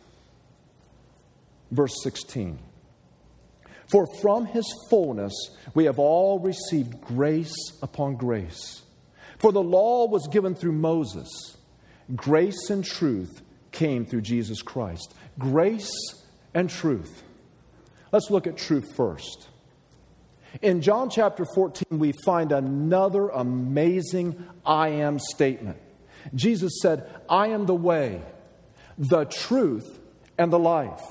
Verse 1.70 1.94
16 2.02 2.58
For 3.90 4.06
from 4.22 4.46
his 4.46 4.66
fullness 4.88 5.34
we 5.74 5.84
have 5.84 5.98
all 5.98 6.38
received 6.38 7.00
grace 7.02 7.54
upon 7.82 8.16
grace. 8.16 8.82
For 9.38 9.52
the 9.52 9.62
law 9.62 10.08
was 10.08 10.26
given 10.28 10.54
through 10.54 10.72
Moses, 10.72 11.28
grace 12.14 12.70
and 12.70 12.84
truth 12.84 13.42
came 13.72 14.04
through 14.06 14.22
Jesus 14.22 14.62
Christ. 14.62 15.14
Grace 15.38 15.90
and 16.54 16.68
truth. 16.68 17.22
Let's 18.12 18.30
look 18.30 18.46
at 18.46 18.56
truth 18.56 18.94
first. 18.96 19.48
In 20.62 20.80
John 20.80 21.10
chapter 21.10 21.44
14, 21.54 21.98
we 21.98 22.12
find 22.24 22.52
another 22.52 23.28
amazing 23.28 24.46
I 24.64 24.88
am 24.88 25.18
statement. 25.18 25.78
Jesus 26.34 26.80
said, 26.80 27.08
I 27.28 27.48
am 27.48 27.66
the 27.66 27.74
way, 27.74 28.22
the 28.96 29.24
truth, 29.24 29.98
and 30.38 30.52
the 30.52 30.58
life. 30.58 31.02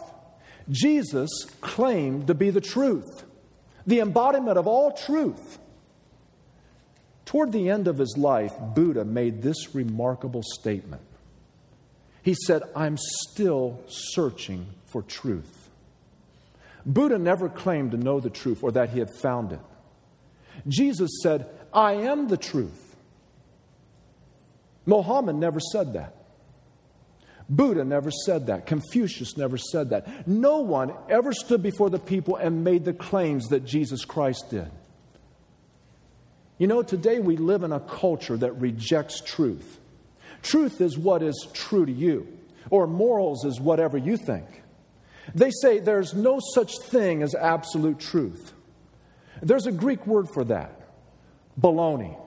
Jesus 0.69 1.29
claimed 1.61 2.27
to 2.27 2.33
be 2.33 2.49
the 2.49 2.61
truth, 2.61 3.23
the 3.85 3.99
embodiment 3.99 4.57
of 4.57 4.67
all 4.67 4.91
truth. 4.91 5.59
Toward 7.27 7.51
the 7.51 7.69
end 7.69 7.89
of 7.89 7.97
his 7.97 8.15
life, 8.17 8.53
Buddha 8.57 9.03
made 9.03 9.41
this 9.41 9.75
remarkable 9.75 10.43
statement. 10.43 11.01
He 12.23 12.33
said, 12.45 12.63
I'm 12.73 12.97
still 12.97 13.83
searching 13.87 14.65
for 14.85 15.01
truth. 15.01 15.69
Buddha 16.85 17.17
never 17.17 17.49
claimed 17.49 17.91
to 17.91 17.97
know 17.97 18.21
the 18.21 18.29
truth 18.29 18.63
or 18.63 18.71
that 18.71 18.91
he 18.91 18.99
had 18.99 19.13
found 19.13 19.51
it. 19.51 19.59
Jesus 20.69 21.19
said, 21.21 21.49
I 21.73 21.95
am 21.95 22.29
the 22.29 22.37
truth. 22.37 22.95
Mohammed 24.85 25.35
never 25.35 25.59
said 25.59 25.93
that. 25.93 26.15
Buddha 27.49 27.83
never 27.83 28.09
said 28.09 28.47
that. 28.47 28.65
Confucius 28.65 29.35
never 29.35 29.57
said 29.57 29.89
that. 29.89 30.29
No 30.29 30.59
one 30.59 30.93
ever 31.09 31.33
stood 31.33 31.61
before 31.61 31.89
the 31.89 31.99
people 31.99 32.37
and 32.37 32.63
made 32.63 32.85
the 32.85 32.93
claims 32.93 33.47
that 33.47 33.65
Jesus 33.65 34.05
Christ 34.05 34.45
did. 34.49 34.71
You 36.57 36.65
know, 36.67 36.81
today 36.81 37.19
we 37.19 37.37
live 37.37 37.63
in 37.63 37.71
a 37.71 37.79
culture 37.79 38.35
that 38.37 38.53
rejects 38.53 39.21
truth. 39.21 39.79
Truth 40.41 40.81
is 40.81 40.97
what 40.97 41.21
is 41.21 41.47
true 41.53 41.85
to 41.85 41.91
you, 41.91 42.27
or 42.69 42.87
morals 42.87 43.45
is 43.45 43.59
whatever 43.59 43.97
you 43.97 44.17
think. 44.17 44.45
They 45.35 45.51
say 45.51 45.79
there's 45.79 46.13
no 46.13 46.39
such 46.55 46.79
thing 46.79 47.21
as 47.21 47.35
absolute 47.35 47.99
truth. 47.99 48.53
There's 49.41 49.67
a 49.67 49.71
Greek 49.71 50.07
word 50.07 50.29
for 50.29 50.43
that 50.45 50.81
baloney. 51.59 52.17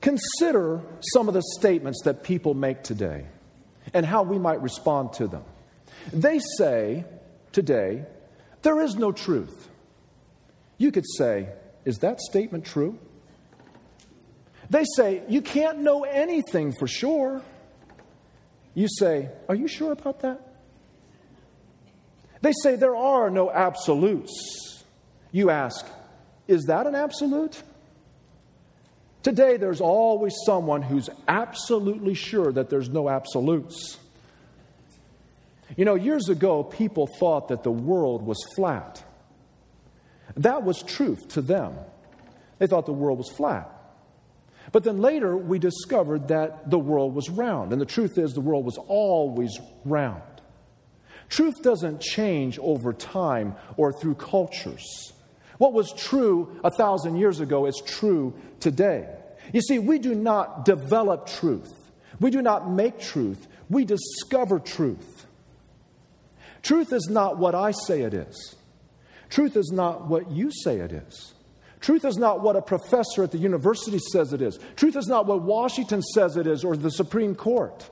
Consider 0.00 0.82
some 1.12 1.28
of 1.28 1.34
the 1.34 1.42
statements 1.58 2.02
that 2.04 2.24
people 2.24 2.54
make 2.54 2.82
today 2.82 3.26
and 3.94 4.04
how 4.04 4.22
we 4.22 4.38
might 4.38 4.60
respond 4.60 5.12
to 5.14 5.26
them. 5.26 5.44
They 6.12 6.40
say 6.58 7.04
today, 7.52 8.04
there 8.62 8.80
is 8.82 8.96
no 8.96 9.12
truth. 9.12 9.68
You 10.78 10.90
could 10.90 11.04
say, 11.16 11.48
is 11.84 11.98
that 11.98 12.20
statement 12.20 12.64
true? 12.64 12.98
They 14.70 14.84
say, 14.96 15.22
you 15.28 15.42
can't 15.42 15.80
know 15.80 16.04
anything 16.04 16.72
for 16.72 16.86
sure. 16.86 17.42
You 18.74 18.88
say, 18.88 19.30
Are 19.48 19.54
you 19.54 19.68
sure 19.68 19.92
about 19.92 20.20
that? 20.20 20.40
They 22.42 22.52
say 22.62 22.76
there 22.76 22.96
are 22.96 23.30
no 23.30 23.50
absolutes. 23.50 24.84
You 25.32 25.50
ask, 25.50 25.86
Is 26.48 26.64
that 26.64 26.86
an 26.86 26.94
absolute? 26.94 27.62
Today, 29.22 29.56
there's 29.56 29.80
always 29.80 30.34
someone 30.44 30.82
who's 30.82 31.08
absolutely 31.26 32.12
sure 32.12 32.52
that 32.52 32.68
there's 32.68 32.90
no 32.90 33.08
absolutes. 33.08 33.98
You 35.78 35.86
know, 35.86 35.94
years 35.94 36.28
ago, 36.28 36.62
people 36.62 37.06
thought 37.06 37.48
that 37.48 37.62
the 37.62 37.70
world 37.70 38.22
was 38.22 38.36
flat. 38.54 39.02
That 40.36 40.64
was 40.64 40.82
truth 40.82 41.28
to 41.28 41.42
them. 41.42 41.74
They 42.58 42.66
thought 42.66 42.86
the 42.86 42.92
world 42.92 43.18
was 43.18 43.30
flat. 43.30 43.70
But 44.72 44.84
then 44.84 45.00
later, 45.00 45.36
we 45.36 45.58
discovered 45.58 46.28
that 46.28 46.70
the 46.70 46.78
world 46.78 47.14
was 47.14 47.30
round. 47.30 47.72
And 47.72 47.80
the 47.80 47.86
truth 47.86 48.18
is, 48.18 48.32
the 48.32 48.40
world 48.40 48.64
was 48.64 48.78
always 48.78 49.58
round. 49.84 50.22
Truth 51.28 51.62
doesn't 51.62 52.00
change 52.00 52.58
over 52.58 52.92
time 52.92 53.56
or 53.76 53.92
through 53.92 54.16
cultures. 54.16 55.12
What 55.58 55.72
was 55.72 55.92
true 55.92 56.60
a 56.64 56.70
thousand 56.70 57.16
years 57.16 57.40
ago 57.40 57.66
is 57.66 57.80
true 57.86 58.34
today. 58.60 59.08
You 59.52 59.60
see, 59.60 59.78
we 59.78 59.98
do 59.98 60.14
not 60.14 60.64
develop 60.64 61.26
truth, 61.26 61.72
we 62.20 62.30
do 62.30 62.42
not 62.42 62.70
make 62.70 62.98
truth, 62.98 63.46
we 63.68 63.84
discover 63.84 64.58
truth. 64.58 65.26
Truth 66.62 66.92
is 66.92 67.08
not 67.10 67.38
what 67.38 67.54
I 67.54 67.72
say 67.72 68.02
it 68.02 68.14
is, 68.14 68.56
truth 69.34 69.56
is 69.56 69.72
not 69.72 70.06
what 70.06 70.30
you 70.30 70.50
say 70.62 70.78
it 70.78 70.92
is. 70.92 71.34
Truth 71.80 72.04
is 72.04 72.16
not 72.16 72.40
what 72.40 72.56
a 72.56 72.62
professor 72.62 73.24
at 73.24 73.32
the 73.32 73.38
university 73.38 73.98
says 73.98 74.32
it 74.32 74.40
is. 74.40 74.58
Truth 74.76 74.96
is 74.96 75.08
not 75.08 75.26
what 75.26 75.42
Washington 75.42 76.02
says 76.02 76.36
it 76.36 76.46
is 76.46 76.64
or 76.64 76.76
the 76.76 76.90
Supreme 76.90 77.34
Court. 77.34 77.90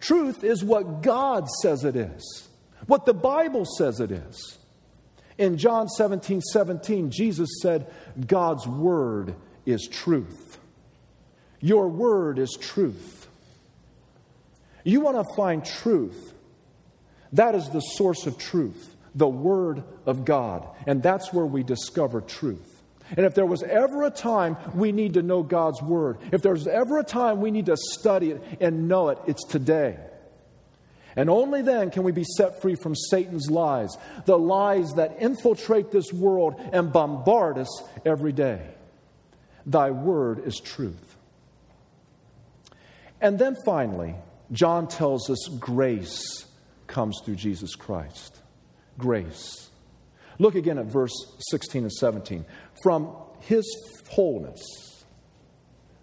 Truth 0.00 0.44
is 0.44 0.62
what 0.62 1.02
God 1.02 1.48
says 1.62 1.84
it 1.84 1.96
is, 1.96 2.48
what 2.86 3.06
the 3.06 3.14
Bible 3.14 3.64
says 3.64 4.00
it 4.00 4.12
is. 4.12 4.58
In 5.38 5.58
John 5.58 5.88
17 5.88 6.40
17, 6.40 7.10
Jesus 7.10 7.48
said, 7.62 7.92
God's 8.26 8.66
word 8.66 9.34
is 9.64 9.88
truth. 9.88 10.58
Your 11.60 11.88
word 11.88 12.38
is 12.38 12.56
truth. 12.60 13.28
You 14.84 15.00
want 15.00 15.16
to 15.16 15.34
find 15.34 15.64
truth. 15.64 16.32
That 17.32 17.54
is 17.54 17.68
the 17.70 17.80
source 17.80 18.26
of 18.26 18.38
truth, 18.38 18.94
the 19.16 19.26
Word 19.26 19.82
of 20.04 20.24
God. 20.24 20.68
And 20.86 21.02
that's 21.02 21.32
where 21.32 21.46
we 21.46 21.64
discover 21.64 22.20
truth. 22.20 22.82
And 23.16 23.24
if 23.24 23.34
there 23.34 23.46
was 23.46 23.62
ever 23.62 24.04
a 24.04 24.10
time 24.10 24.56
we 24.74 24.92
need 24.92 25.14
to 25.14 25.22
know 25.22 25.42
God's 25.42 25.80
Word, 25.82 26.18
if 26.32 26.42
there's 26.42 26.66
ever 26.66 26.98
a 26.98 27.04
time 27.04 27.40
we 27.40 27.50
need 27.50 27.66
to 27.66 27.76
study 27.76 28.32
it 28.32 28.42
and 28.60 28.88
know 28.88 29.08
it, 29.08 29.18
it's 29.26 29.44
today. 29.44 29.96
And 31.16 31.30
only 31.30 31.62
then 31.62 31.90
can 31.90 32.02
we 32.02 32.12
be 32.12 32.24
set 32.24 32.60
free 32.60 32.74
from 32.74 32.94
Satan's 32.94 33.50
lies, 33.50 33.96
the 34.26 34.38
lies 34.38 34.92
that 34.94 35.16
infiltrate 35.22 35.90
this 35.90 36.12
world 36.12 36.60
and 36.72 36.92
bombard 36.92 37.56
us 37.56 37.82
every 38.04 38.32
day. 38.32 38.60
Thy 39.64 39.90
Word 39.92 40.46
is 40.46 40.60
truth. 40.60 41.16
And 43.20 43.38
then 43.38 43.56
finally, 43.64 44.14
John 44.52 44.88
tells 44.88 45.30
us 45.30 45.48
grace 45.58 46.44
comes 46.86 47.18
through 47.24 47.36
Jesus 47.36 47.74
Christ. 47.74 48.42
Grace. 48.98 49.70
Look 50.38 50.54
again 50.54 50.78
at 50.78 50.86
verse 50.86 51.14
16 51.50 51.82
and 51.82 51.92
17. 51.92 52.44
From 52.82 53.12
his 53.40 53.64
fullness, 54.04 54.60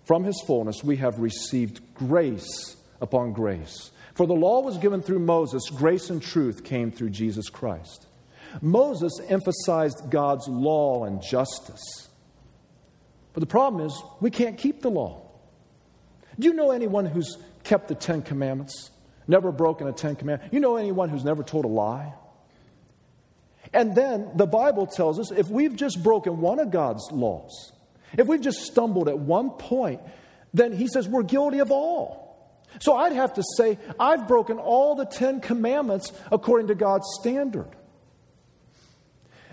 from 0.06 0.24
his 0.24 0.42
fullness, 0.46 0.84
we 0.84 0.98
have 0.98 1.20
received 1.20 1.82
grace 1.94 2.76
upon 3.00 3.34
grace. 3.34 3.92
For 4.16 4.28
the 4.28 4.34
law 4.34 4.62
was 4.62 4.78
given 4.78 5.02
through 5.02 5.20
Moses, 5.20 5.70
grace 5.70 6.10
and 6.10 6.22
truth 6.22 6.64
came 6.64 6.92
through 6.92 7.12
Jesus 7.12 7.50
Christ. 7.50 8.08
Moses 8.62 9.20
emphasized 9.28 10.10
God's 10.10 10.48
law 10.48 11.06
and 11.06 11.22
justice. 11.22 12.10
But 13.34 13.40
the 13.40 13.48
problem 13.48 13.86
is, 13.86 14.04
we 14.22 14.30
can't 14.30 14.58
keep 14.58 14.82
the 14.82 14.92
law. 14.92 15.32
Do 16.40 16.48
you 16.48 16.54
know 16.54 16.72
anyone 16.72 17.06
who's 17.06 17.38
kept 17.64 17.88
the 17.88 17.96
Ten 17.96 18.22
Commandments, 18.22 18.92
never 19.28 19.52
broken 19.52 19.88
a 19.88 19.92
Ten 19.92 20.16
Commandment? 20.16 20.54
You 20.54 20.60
know 20.60 20.76
anyone 20.76 21.10
who's 21.10 21.24
never 21.24 21.42
told 21.42 21.66
a 21.66 21.70
lie? 21.70 22.14
And 23.74 23.96
then 23.96 24.30
the 24.36 24.46
Bible 24.46 24.86
tells 24.86 25.20
us 25.20 25.32
if 25.32 25.50
we've 25.50 25.76
just 25.76 26.04
broken 26.04 26.40
one 26.40 26.60
of 26.60 26.72
God's 26.72 27.12
laws, 27.12 27.74
if 28.18 28.28
we've 28.28 28.42
just 28.42 28.60
stumbled 28.62 29.10
at 29.10 29.18
one 29.18 29.50
point, 29.52 30.02
then 30.54 30.72
he 30.72 30.88
says 30.88 31.08
we're 31.08 31.24
guilty 31.24 31.60
of 31.60 31.72
all. 31.72 32.24
So 32.80 32.96
I'd 32.96 33.14
have 33.14 33.34
to 33.34 33.44
say, 33.58 33.78
I've 34.00 34.28
broken 34.28 34.58
all 34.58 34.96
the 34.96 35.06
Ten 35.06 35.42
Commandments 35.42 36.12
according 36.32 36.68
to 36.68 36.76
God's 36.76 37.06
standard. 37.20 37.70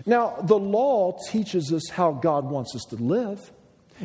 Now, 0.05 0.37
the 0.41 0.57
law 0.57 1.17
teaches 1.29 1.71
us 1.71 1.89
how 1.89 2.13
God 2.13 2.45
wants 2.45 2.75
us 2.75 2.83
to 2.89 2.95
live. 2.95 3.51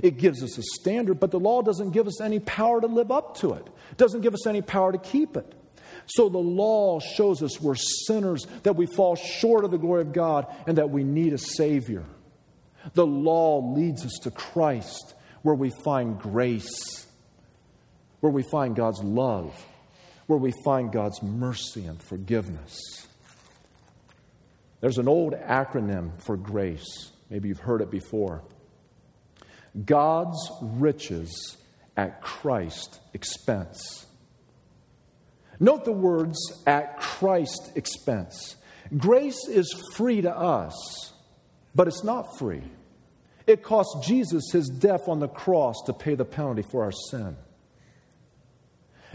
It 0.03 0.19
gives 0.19 0.43
us 0.43 0.59
a 0.59 0.63
standard, 0.63 1.19
but 1.19 1.31
the 1.31 1.41
law 1.41 1.63
doesn't 1.63 1.93
give 1.93 2.07
us 2.07 2.21
any 2.21 2.39
power 2.39 2.81
to 2.83 2.87
live 2.87 3.11
up 3.11 3.39
to 3.39 3.55
it. 3.55 3.67
It 3.93 3.97
doesn't 3.97 4.21
give 4.21 4.35
us 4.35 4.47
any 4.47 4.61
power 4.61 4.93
to 4.93 4.99
keep 4.99 5.37
it. 5.37 5.55
So 6.07 6.29
the 6.29 6.39
law 6.39 7.01
shows 7.01 7.43
us 7.43 7.61
we're 7.61 7.75
sinners, 7.75 8.47
that 8.63 8.77
we 8.77 8.87
fall 8.87 9.17
short 9.17 9.65
of 9.65 9.71
the 9.71 9.79
glory 9.79 10.03
of 10.03 10.13
God, 10.13 10.47
and 10.67 10.79
that 10.79 10.91
we 10.91 11.05
need 11.05 11.33
a 11.33 11.39
Savior. 11.39 12.05
The 12.95 13.07
law 13.07 13.59
leads 13.75 14.05
us 14.05 14.19
to 14.23 14.31
Christ, 14.31 15.15
where 15.43 15.55
we 15.55 15.71
find 15.71 16.19
grace, 16.19 17.07
where 18.21 18.33
we 18.33 18.45
find 18.45 18.77
God's 18.77 19.03
love, 19.03 19.65
where 20.27 20.39
we 20.39 20.53
find 20.65 20.93
God's 20.93 21.23
mercy 21.23 21.85
and 21.85 22.01
forgiveness. 22.03 22.81
There's 24.81 24.99
an 24.99 25.09
old 25.09 25.35
acronym 25.35 26.23
for 26.23 26.37
grace. 26.37 27.11
Maybe 27.31 27.49
you've 27.49 27.59
heard 27.59 27.81
it 27.81 27.91
before. 27.91 28.43
God's 29.85 30.51
riches 30.63 31.57
at 31.97 32.23
Christ's 32.23 33.01
expense. 33.13 34.06
Note 35.59 35.85
the 35.85 35.93
words 35.93 36.39
at 36.67 36.99
Christ's 36.99 37.71
expense. 37.75 38.57
Grace 38.97 39.49
is 39.49 39.73
free 39.95 40.21
to 40.21 40.37
us, 40.37 41.13
but 41.75 41.89
it's 41.89 42.05
not 42.05 42.39
free. 42.39 42.63
It 43.47 43.63
cost 43.63 44.05
Jesus 44.05 44.51
his 44.53 44.69
death 44.69 45.09
on 45.09 45.21
the 45.21 45.29
cross 45.29 45.77
to 45.87 45.93
pay 45.93 46.15
the 46.15 46.25
penalty 46.25 46.63
for 46.63 46.85
our 46.85 46.93
sin. 47.11 47.37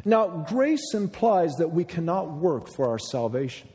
Now, 0.06 0.46
grace 0.50 0.94
implies 0.94 1.54
that 1.58 1.72
we 1.72 1.84
cannot 1.84 2.32
work 2.32 2.74
for 2.74 2.90
our 2.90 2.98
salvation. 3.00 3.70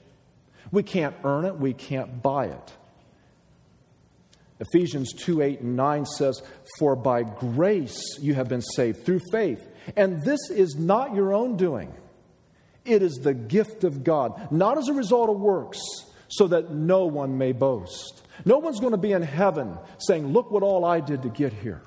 We 0.72 0.82
can't 0.82 1.14
earn 1.24 1.44
it, 1.44 1.58
we 1.58 1.72
can't 1.72 2.22
buy 2.22 2.46
it. 2.46 2.72
Ephesians 4.58 5.12
2 5.12 5.42
8 5.42 5.60
and 5.60 5.76
9 5.76 6.06
says, 6.06 6.42
For 6.78 6.96
by 6.96 7.22
grace 7.22 8.00
you 8.20 8.34
have 8.34 8.48
been 8.48 8.62
saved 8.62 9.04
through 9.04 9.20
faith. 9.30 9.66
And 9.96 10.22
this 10.22 10.50
is 10.50 10.76
not 10.76 11.14
your 11.14 11.34
own 11.34 11.56
doing, 11.56 11.94
it 12.86 13.02
is 13.02 13.14
the 13.14 13.34
gift 13.34 13.84
of 13.84 14.04
God, 14.04 14.50
not 14.50 14.78
as 14.78 14.88
a 14.88 14.92
result 14.92 15.30
of 15.30 15.38
works, 15.38 15.80
so 16.28 16.46
that 16.48 16.70
no 16.70 17.06
one 17.06 17.38
may 17.38 17.52
boast. 17.52 18.22
No 18.44 18.58
one's 18.58 18.80
going 18.80 18.92
to 18.92 18.98
be 18.98 19.12
in 19.12 19.22
heaven 19.22 19.78
saying, 19.98 20.28
Look 20.28 20.50
what 20.50 20.62
all 20.62 20.84
I 20.84 21.00
did 21.00 21.22
to 21.22 21.28
get 21.28 21.52
here. 21.52 21.82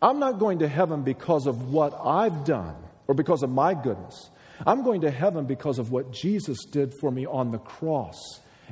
I'm 0.00 0.18
not 0.18 0.38
going 0.38 0.60
to 0.60 0.68
heaven 0.68 1.02
because 1.02 1.46
of 1.46 1.72
what 1.72 1.94
I've 2.04 2.44
done 2.44 2.76
or 3.06 3.14
because 3.14 3.42
of 3.42 3.50
my 3.50 3.74
goodness. 3.74 4.30
I'm 4.66 4.82
going 4.82 5.00
to 5.02 5.10
heaven 5.10 5.46
because 5.46 5.78
of 5.78 5.90
what 5.90 6.12
Jesus 6.12 6.64
did 6.64 6.94
for 7.00 7.10
me 7.10 7.26
on 7.26 7.50
the 7.50 7.58
cross 7.58 8.16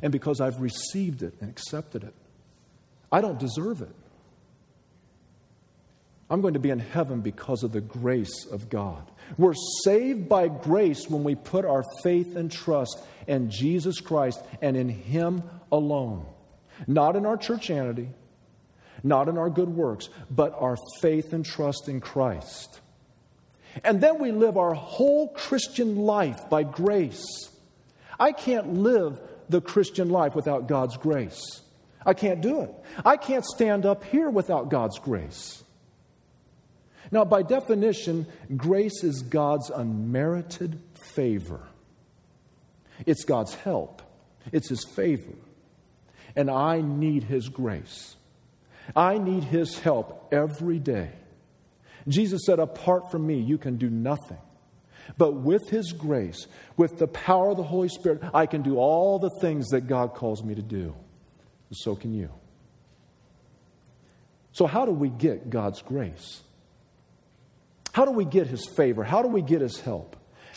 and 0.03 0.13
because 0.13 0.41
I've 0.41 0.61
received 0.61 1.23
it 1.23 1.35
and 1.41 1.51
accepted 1.51 2.05
it. 2.05 2.15
I 3.11 3.21
don't 3.21 3.39
deserve 3.39 3.81
it. 3.83 3.95
I'm 6.31 6.41
going 6.41 6.55
to 6.55 6.61
be 6.61 6.71
in 6.71 6.79
heaven 6.79 7.21
because 7.21 7.63
of 7.63 7.73
the 7.73 7.81
grace 7.81 8.47
of 8.47 8.69
God. 8.69 9.11
We're 9.37 9.55
saved 9.85 10.29
by 10.29 10.49
grace 10.49 11.09
when 11.09 11.23
we 11.23 11.35
put 11.35 11.65
our 11.65 11.85
faith 12.03 12.37
and 12.37 12.51
trust 12.51 13.03
in 13.27 13.51
Jesus 13.51 14.01
Christ 14.01 14.43
and 14.63 14.77
in 14.77 14.89
Him 14.89 15.43
alone. 15.71 16.27
Not 16.87 17.17
in 17.17 17.27
our 17.27 17.37
churchianity, 17.37 18.09
not 19.03 19.29
in 19.29 19.37
our 19.37 19.51
good 19.51 19.69
works, 19.69 20.09
but 20.31 20.55
our 20.59 20.77
faith 21.01 21.33
and 21.33 21.45
trust 21.45 21.89
in 21.89 22.01
Christ. 22.01 22.81
And 23.83 24.01
then 24.01 24.19
we 24.19 24.31
live 24.33 24.57
our 24.57 24.75
whole 24.75 25.29
Christian 25.29 25.97
life 25.97 26.49
by 26.49 26.63
grace. 26.63 27.25
I 28.19 28.33
can't 28.33 28.75
live 28.75 29.21
the 29.49 29.61
Christian 29.61 30.09
life 30.09 30.35
without 30.35 30.69
God's 30.69 30.97
grace. 30.97 31.61
I 32.07 32.15
can't 32.15 32.41
do 32.41 32.61
it. 32.63 32.71
I 33.05 33.17
can't 33.17 33.45
stand 33.45 33.85
up 33.85 34.05
here 34.05 34.31
without 34.31 34.69
God's 34.71 34.99
grace. 34.99 35.64
Now, 37.15 37.25
by 37.25 37.43
definition, 37.43 38.27
grace 38.57 39.05
is 39.05 39.23
God's 39.23 39.71
unmerited 39.71 40.81
favor. 41.15 41.61
It's 43.07 43.23
God's 43.25 43.55
help, 43.55 44.03
it's 44.51 44.69
His 44.69 44.85
favor. 44.85 45.37
And 46.35 46.51
I 46.51 46.81
need 46.81 47.23
His 47.23 47.49
grace. 47.49 48.17
I 48.97 49.19
need 49.19 49.45
His 49.45 49.79
help 49.79 50.27
every 50.33 50.81
day. 50.81 51.13
Jesus 52.09 52.43
said, 52.47 52.59
Apart 52.59 53.13
from 53.13 53.25
me, 53.25 53.39
you 53.39 53.59
can 53.59 53.77
do 53.77 53.89
nothing. 53.89 54.39
But 55.17 55.35
with 55.35 55.71
His 55.71 55.93
grace, 55.93 56.49
with 56.77 56.99
the 56.99 57.07
power 57.07 57.51
of 57.51 57.57
the 57.57 57.63
Holy 57.63 57.91
Spirit, 57.91 58.23
I 58.35 58.47
can 58.47 58.63
do 58.63 58.79
all 58.79 59.21
the 59.21 59.31
things 59.41 59.69
that 59.69 59.83
God 59.83 60.15
calls 60.15 60.43
me 60.43 60.57
to 60.57 60.63
do. 60.63 60.97
And 61.69 61.77
so 61.77 61.95
can 61.95 62.13
you. 62.13 62.31
So, 64.51 64.67
how 64.67 64.85
do 64.85 64.91
we 64.91 65.11
get 65.11 65.49
God's 65.49 65.81
grace? 65.81 66.43
How 67.95 68.05
do 68.05 68.11
we 68.11 68.25
get 68.25 68.49
His 68.49 68.67
favor? 68.67 69.05
How 69.05 69.23
do 69.23 69.29
we 69.29 69.41
get 69.41 69.61
His 69.61 69.79
help? 69.79 70.17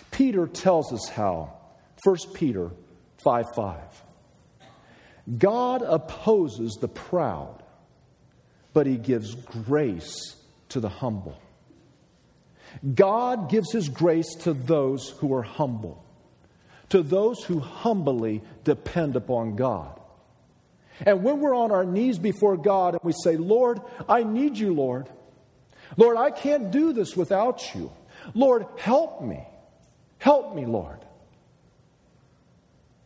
Peter 0.10 0.48
tells 0.48 0.92
us 0.92 1.08
how. 1.08 1.54
1 2.04 2.18
Peter 2.34 2.72
5 3.24 3.46
5. 3.56 3.78
God 5.38 5.84
opposes 5.84 6.80
the 6.82 6.88
proud, 6.88 7.62
but 8.74 8.88
He 8.88 8.98
gives 8.98 9.36
grace 9.36 10.36
to 10.70 10.80
the 10.80 10.90
humble. 10.90 11.38
God 12.96 13.52
gives 13.52 13.72
His 13.72 13.88
grace 13.88 14.34
to 14.42 14.54
those 14.54 15.10
who 15.20 15.32
are 15.36 15.44
humble, 15.44 16.04
to 16.90 17.04
those 17.04 17.44
who 17.44 17.60
humbly 17.60 18.42
depend 18.64 19.16
upon 19.16 19.56
God. 19.56 20.02
And 21.06 21.24
when 21.24 21.40
we're 21.40 21.56
on 21.56 21.72
our 21.72 21.86
knees 21.86 22.18
before 22.18 22.58
God 22.58 22.96
and 22.96 23.04
we 23.04 23.14
say, 23.24 23.38
Lord, 23.38 23.80
I 24.10 24.24
need 24.24 24.58
you, 24.58 24.74
Lord. 24.74 25.08
Lord, 25.96 26.18
I 26.18 26.32
can't 26.32 26.72
do 26.72 26.94
this 26.94 27.16
without 27.16 27.74
you. 27.74 27.92
Lord, 28.34 28.66
help 28.78 29.22
me. 29.22 29.46
Help 30.20 30.56
me, 30.56 30.66
Lord. 30.66 31.00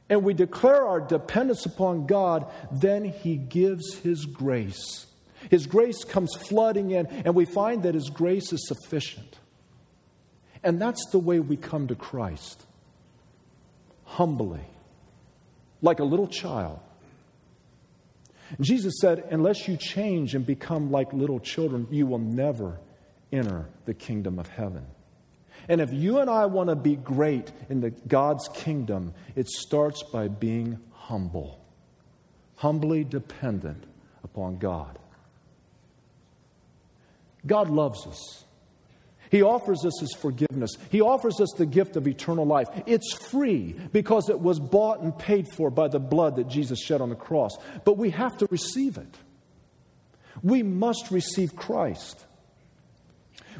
And 0.10 0.24
we 0.24 0.34
declare 0.34 0.86
our 0.86 1.00
dependence 1.00 1.66
upon 1.66 2.06
God, 2.06 2.52
then 2.72 3.06
He 3.06 3.38
gives 3.38 3.96
His 3.96 4.26
grace. 4.26 5.06
His 5.50 5.68
grace 5.68 6.04
comes 6.04 6.36
flooding 6.36 6.92
in, 6.92 7.08
and 7.08 7.36
we 7.36 7.46
find 7.46 7.84
that 7.84 7.96
His 7.96 8.10
grace 8.10 8.52
is 8.52 8.68
sufficient. 8.68 9.40
And 10.64 10.82
that's 10.82 11.04
the 11.12 11.20
way 11.20 11.40
we 11.40 11.58
come 11.58 11.88
to 11.88 11.96
Christ 11.96 12.66
humbly, 14.04 14.66
like 15.82 16.00
a 16.00 16.04
little 16.04 16.28
child. 16.28 16.80
Jesus 18.60 18.96
said, 19.00 19.24
Unless 19.32 19.68
you 19.68 19.78
change 19.78 20.36
and 20.36 20.46
become 20.46 20.92
like 20.92 21.14
little 21.14 21.40
children, 21.40 21.88
you 21.90 22.06
will 22.08 22.20
never 22.20 22.80
enter 23.32 23.70
the 23.86 23.94
kingdom 23.94 24.40
of 24.40 24.48
heaven. 24.48 24.86
And 25.70 25.80
if 25.80 25.94
you 25.94 26.20
and 26.20 26.30
I 26.30 26.48
want 26.48 26.70
to 26.70 26.76
be 26.76 26.96
great 26.96 27.52
in 27.70 27.82
the 27.82 27.92
God's 27.92 28.48
kingdom, 28.50 29.14
it 29.36 29.48
starts 29.48 30.04
by 30.04 30.28
being 30.28 30.80
humble, 30.92 31.64
humbly 32.56 33.04
dependent 33.04 33.84
upon 34.24 34.58
God. 34.58 34.98
God 37.46 37.70
loves 37.70 38.06
us. 38.06 38.46
He 39.32 39.42
offers 39.42 39.86
us 39.86 39.98
His 40.02 40.14
forgiveness. 40.14 40.72
He 40.90 41.00
offers 41.00 41.40
us 41.40 41.52
the 41.58 41.66
gift 41.66 41.96
of 41.96 42.06
eternal 42.06 42.46
life. 42.46 42.68
It's 42.86 43.14
free 43.14 43.74
because 43.94 44.30
it 44.30 44.40
was 44.40 44.60
bought 44.60 45.00
and 45.00 45.18
paid 45.18 45.48
for 45.56 45.72
by 45.72 45.88
the 45.88 46.00
blood 46.00 46.36
that 46.36 46.50
Jesus 46.50 46.80
shed 46.80 47.00
on 47.00 47.10
the 47.10 47.16
cross. 47.16 47.58
But 47.86 47.98
we 47.98 48.10
have 48.10 48.38
to 48.38 48.48
receive 48.52 48.98
it. 48.98 49.18
We 50.44 50.64
must 50.64 51.12
receive 51.12 51.56
Christ. 51.56 52.26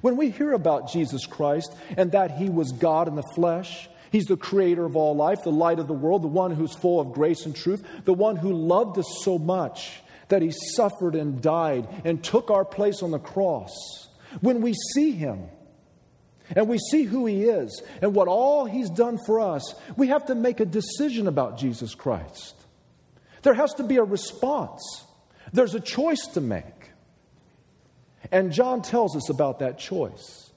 When 0.02 0.18
we 0.18 0.30
hear 0.30 0.52
about 0.52 0.92
Jesus 0.92 1.26
Christ 1.26 1.74
and 1.96 2.12
that 2.12 2.32
He 2.32 2.50
was 2.50 2.74
God 2.74 3.08
in 3.08 3.16
the 3.16 3.24
flesh, 3.34 3.88
He's 4.12 4.26
the 4.26 4.36
creator 4.36 4.84
of 4.84 4.98
all 4.98 5.16
life, 5.16 5.44
the 5.44 5.52
light 5.52 5.80
of 5.80 5.88
the 5.88 5.94
world, 5.94 6.22
the 6.22 6.28
one 6.28 6.52
who's 6.52 6.76
full 6.76 7.00
of 7.00 7.14
grace 7.14 7.46
and 7.46 7.56
truth, 7.56 7.86
the 8.04 8.14
one 8.14 8.36
who 8.36 8.52
loved 8.52 8.98
us 8.98 9.22
so 9.24 9.38
much 9.38 10.02
that 10.28 10.42
He 10.42 10.52
suffered 10.76 11.16
and 11.16 11.42
died 11.42 11.88
and 12.04 12.22
took 12.22 12.52
our 12.52 12.66
place 12.66 13.02
on 13.04 13.12
the 13.12 13.20
cross. 13.20 13.72
When 14.42 14.62
we 14.62 14.74
see 14.74 15.12
Him, 15.12 15.50
and 16.56 16.68
we 16.68 16.78
see 16.78 17.04
who 17.04 17.26
He 17.26 17.44
is 17.44 17.82
and 18.02 18.14
what 18.14 18.28
all 18.28 18.66
He's 18.66 18.90
done 18.90 19.18
for 19.26 19.40
us, 19.40 19.76
we 19.96 20.08
have 20.08 20.26
to 20.26 20.36
make 20.36 20.60
a 20.60 20.66
decision 20.66 21.28
about 21.28 21.58
Jesus 21.58 21.96
Christ. 21.96 22.56
There 23.44 23.54
has 23.54 23.74
to 23.76 23.84
be 23.84 23.98
a 23.98 24.04
response, 24.04 25.06
there's 25.54 25.76
a 25.76 25.80
choice 25.80 26.26
to 26.34 26.42
make. 26.42 26.92
And 28.32 28.52
John 28.52 28.82
tells 28.82 29.16
us 29.16 29.30
about 29.30 29.60
that 29.60 29.80
choice. 29.80 30.52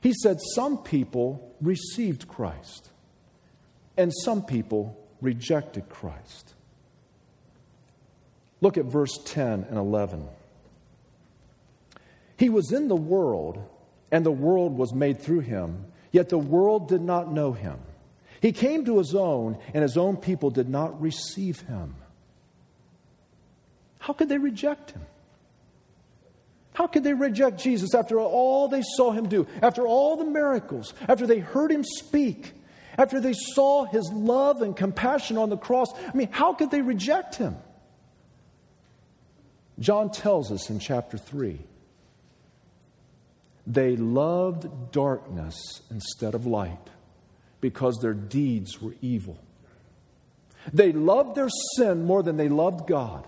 He 0.00 0.12
said 0.12 0.38
some 0.54 0.78
people 0.78 1.54
received 1.62 2.28
Christ 2.28 2.90
and 3.96 4.12
some 4.12 4.44
people 4.44 4.98
rejected 5.20 5.88
Christ. 5.88 6.54
Look 8.60 8.76
at 8.76 8.86
verse 8.86 9.18
10 9.24 9.66
and 9.68 9.78
11. 9.78 10.28
He 12.36 12.48
was 12.48 12.72
in 12.72 12.88
the 12.88 12.96
world, 12.96 13.62
and 14.14 14.24
the 14.24 14.30
world 14.30 14.78
was 14.78 14.94
made 14.94 15.20
through 15.20 15.40
him, 15.40 15.86
yet 16.12 16.28
the 16.28 16.38
world 16.38 16.88
did 16.88 17.00
not 17.00 17.32
know 17.32 17.50
him. 17.50 17.80
He 18.40 18.52
came 18.52 18.84
to 18.84 18.98
his 18.98 19.12
own, 19.12 19.58
and 19.74 19.82
his 19.82 19.96
own 19.96 20.18
people 20.18 20.50
did 20.50 20.68
not 20.68 21.02
receive 21.02 21.58
him. 21.62 21.96
How 23.98 24.12
could 24.12 24.28
they 24.28 24.38
reject 24.38 24.92
him? 24.92 25.02
How 26.74 26.86
could 26.86 27.02
they 27.02 27.12
reject 27.12 27.58
Jesus 27.58 27.92
after 27.92 28.20
all 28.20 28.68
they 28.68 28.82
saw 28.82 29.10
him 29.10 29.28
do, 29.28 29.48
after 29.60 29.84
all 29.84 30.16
the 30.16 30.24
miracles, 30.24 30.94
after 31.08 31.26
they 31.26 31.40
heard 31.40 31.72
him 31.72 31.82
speak, 31.82 32.52
after 32.96 33.18
they 33.18 33.34
saw 33.34 33.84
his 33.84 34.08
love 34.12 34.62
and 34.62 34.76
compassion 34.76 35.38
on 35.38 35.50
the 35.50 35.56
cross? 35.56 35.92
I 35.92 36.16
mean, 36.16 36.28
how 36.30 36.54
could 36.54 36.70
they 36.70 36.82
reject 36.82 37.34
him? 37.34 37.56
John 39.80 40.12
tells 40.12 40.52
us 40.52 40.70
in 40.70 40.78
chapter 40.78 41.18
3 41.18 41.58
they 43.66 43.96
loved 43.96 44.92
darkness 44.92 45.56
instead 45.90 46.34
of 46.34 46.46
light 46.46 46.90
because 47.60 47.98
their 47.98 48.14
deeds 48.14 48.80
were 48.80 48.94
evil. 49.00 49.38
They 50.72 50.92
loved 50.92 51.34
their 51.34 51.48
sin 51.76 52.04
more 52.04 52.22
than 52.22 52.36
they 52.36 52.48
loved 52.48 52.86
God. 52.86 53.26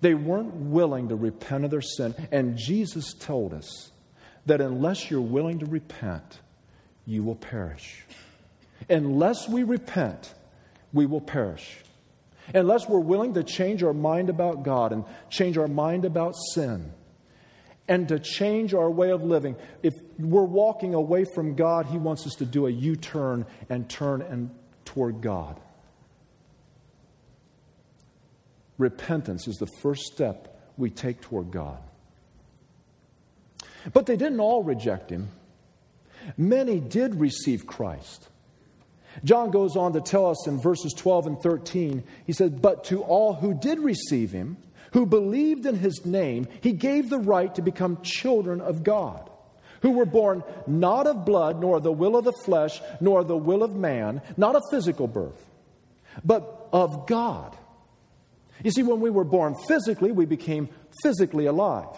They 0.00 0.14
weren't 0.14 0.54
willing 0.54 1.08
to 1.08 1.16
repent 1.16 1.64
of 1.64 1.70
their 1.70 1.82
sin. 1.82 2.14
And 2.30 2.56
Jesus 2.56 3.12
told 3.14 3.52
us 3.52 3.90
that 4.46 4.60
unless 4.60 5.10
you're 5.10 5.20
willing 5.20 5.60
to 5.60 5.66
repent, 5.66 6.40
you 7.06 7.22
will 7.22 7.36
perish. 7.36 8.04
Unless 8.88 9.48
we 9.48 9.64
repent, 9.64 10.34
we 10.92 11.06
will 11.06 11.20
perish. 11.20 11.78
Unless 12.54 12.88
we're 12.88 13.00
willing 13.00 13.34
to 13.34 13.42
change 13.42 13.82
our 13.82 13.92
mind 13.92 14.30
about 14.30 14.62
God 14.62 14.92
and 14.92 15.04
change 15.30 15.58
our 15.58 15.68
mind 15.68 16.04
about 16.04 16.34
sin 16.54 16.92
and 17.88 18.08
to 18.08 18.18
change 18.18 18.74
our 18.74 18.90
way 18.90 19.10
of 19.10 19.24
living, 19.24 19.56
if 19.82 19.94
we're 20.18 20.42
walking 20.42 20.94
away 20.94 21.24
from 21.24 21.54
God, 21.54 21.86
He 21.86 21.98
wants 21.98 22.26
us 22.26 22.34
to 22.36 22.44
do 22.44 22.66
a 22.66 22.70
U 22.70 22.96
turn 22.96 23.46
and 23.68 23.88
turn 23.88 24.22
and 24.22 24.50
toward 24.84 25.20
God. 25.20 25.58
Repentance 28.76 29.48
is 29.48 29.56
the 29.56 29.66
first 29.66 30.02
step 30.02 30.72
we 30.76 30.90
take 30.90 31.20
toward 31.20 31.50
God. 31.50 31.78
But 33.92 34.06
they 34.06 34.16
didn't 34.16 34.40
all 34.40 34.62
reject 34.62 35.10
him. 35.10 35.28
Many 36.36 36.78
did 36.78 37.16
receive 37.16 37.66
Christ. 37.66 38.28
John 39.24 39.50
goes 39.50 39.76
on 39.76 39.94
to 39.94 40.00
tell 40.00 40.26
us 40.26 40.46
in 40.46 40.60
verses 40.60 40.92
12 40.92 41.26
and 41.26 41.40
13, 41.40 42.04
he 42.26 42.32
said, 42.32 42.62
But 42.62 42.84
to 42.84 43.02
all 43.02 43.34
who 43.34 43.54
did 43.54 43.80
receive 43.80 44.30
him, 44.30 44.58
who 44.92 45.06
believed 45.06 45.66
in 45.66 45.76
his 45.76 46.04
name, 46.04 46.48
he 46.60 46.72
gave 46.72 47.10
the 47.10 47.18
right 47.18 47.54
to 47.54 47.62
become 47.62 48.02
children 48.02 48.60
of 48.60 48.82
God, 48.82 49.30
who 49.82 49.90
were 49.90 50.06
born 50.06 50.42
not 50.66 51.06
of 51.06 51.24
blood, 51.24 51.60
nor 51.60 51.80
the 51.80 51.92
will 51.92 52.16
of 52.16 52.24
the 52.24 52.32
flesh, 52.44 52.80
nor 53.00 53.24
the 53.24 53.36
will 53.36 53.62
of 53.62 53.74
man, 53.74 54.22
not 54.36 54.56
a 54.56 54.62
physical 54.70 55.06
birth, 55.06 55.44
but 56.24 56.68
of 56.72 57.06
God. 57.06 57.56
You 58.64 58.70
see, 58.70 58.82
when 58.82 59.00
we 59.00 59.10
were 59.10 59.24
born 59.24 59.54
physically, 59.66 60.10
we 60.10 60.24
became 60.24 60.68
physically 61.02 61.46
alive. 61.46 61.96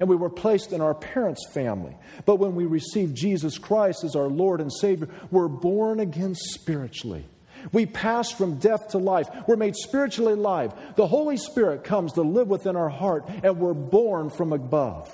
And 0.00 0.08
we 0.08 0.16
were 0.16 0.30
placed 0.30 0.72
in 0.72 0.80
our 0.80 0.94
parents' 0.94 1.46
family. 1.52 1.94
But 2.24 2.36
when 2.36 2.54
we 2.54 2.64
received 2.64 3.14
Jesus 3.14 3.58
Christ 3.58 4.02
as 4.02 4.16
our 4.16 4.28
Lord 4.28 4.62
and 4.62 4.72
Savior, 4.72 5.08
we're 5.30 5.46
born 5.46 6.00
again 6.00 6.34
spiritually. 6.34 7.26
We 7.72 7.86
pass 7.86 8.30
from 8.30 8.58
death 8.58 8.88
to 8.88 8.98
life. 8.98 9.28
We're 9.46 9.56
made 9.56 9.76
spiritually 9.76 10.34
alive. 10.34 10.72
The 10.96 11.06
Holy 11.06 11.36
Spirit 11.36 11.84
comes 11.84 12.12
to 12.14 12.22
live 12.22 12.48
within 12.48 12.76
our 12.76 12.88
heart, 12.88 13.28
and 13.42 13.58
we're 13.58 13.74
born 13.74 14.30
from 14.30 14.52
above. 14.52 15.12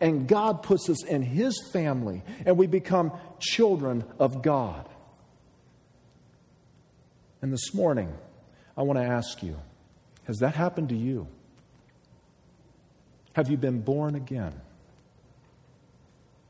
And 0.00 0.26
God 0.26 0.62
puts 0.62 0.88
us 0.88 1.04
in 1.04 1.22
His 1.22 1.60
family, 1.72 2.22
and 2.46 2.56
we 2.56 2.66
become 2.66 3.12
children 3.38 4.04
of 4.18 4.42
God. 4.42 4.88
And 7.42 7.52
this 7.52 7.74
morning, 7.74 8.14
I 8.76 8.82
want 8.82 8.98
to 8.98 9.04
ask 9.04 9.42
you 9.42 9.58
has 10.24 10.38
that 10.38 10.54
happened 10.54 10.90
to 10.90 10.96
you? 10.96 11.26
Have 13.34 13.50
you 13.50 13.56
been 13.56 13.80
born 13.80 14.14
again? 14.14 14.60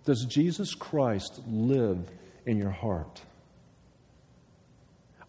Does 0.04 0.26
Jesus 0.28 0.74
Christ 0.74 1.40
live 1.46 2.10
in 2.44 2.58
your 2.58 2.70
heart? 2.70 3.22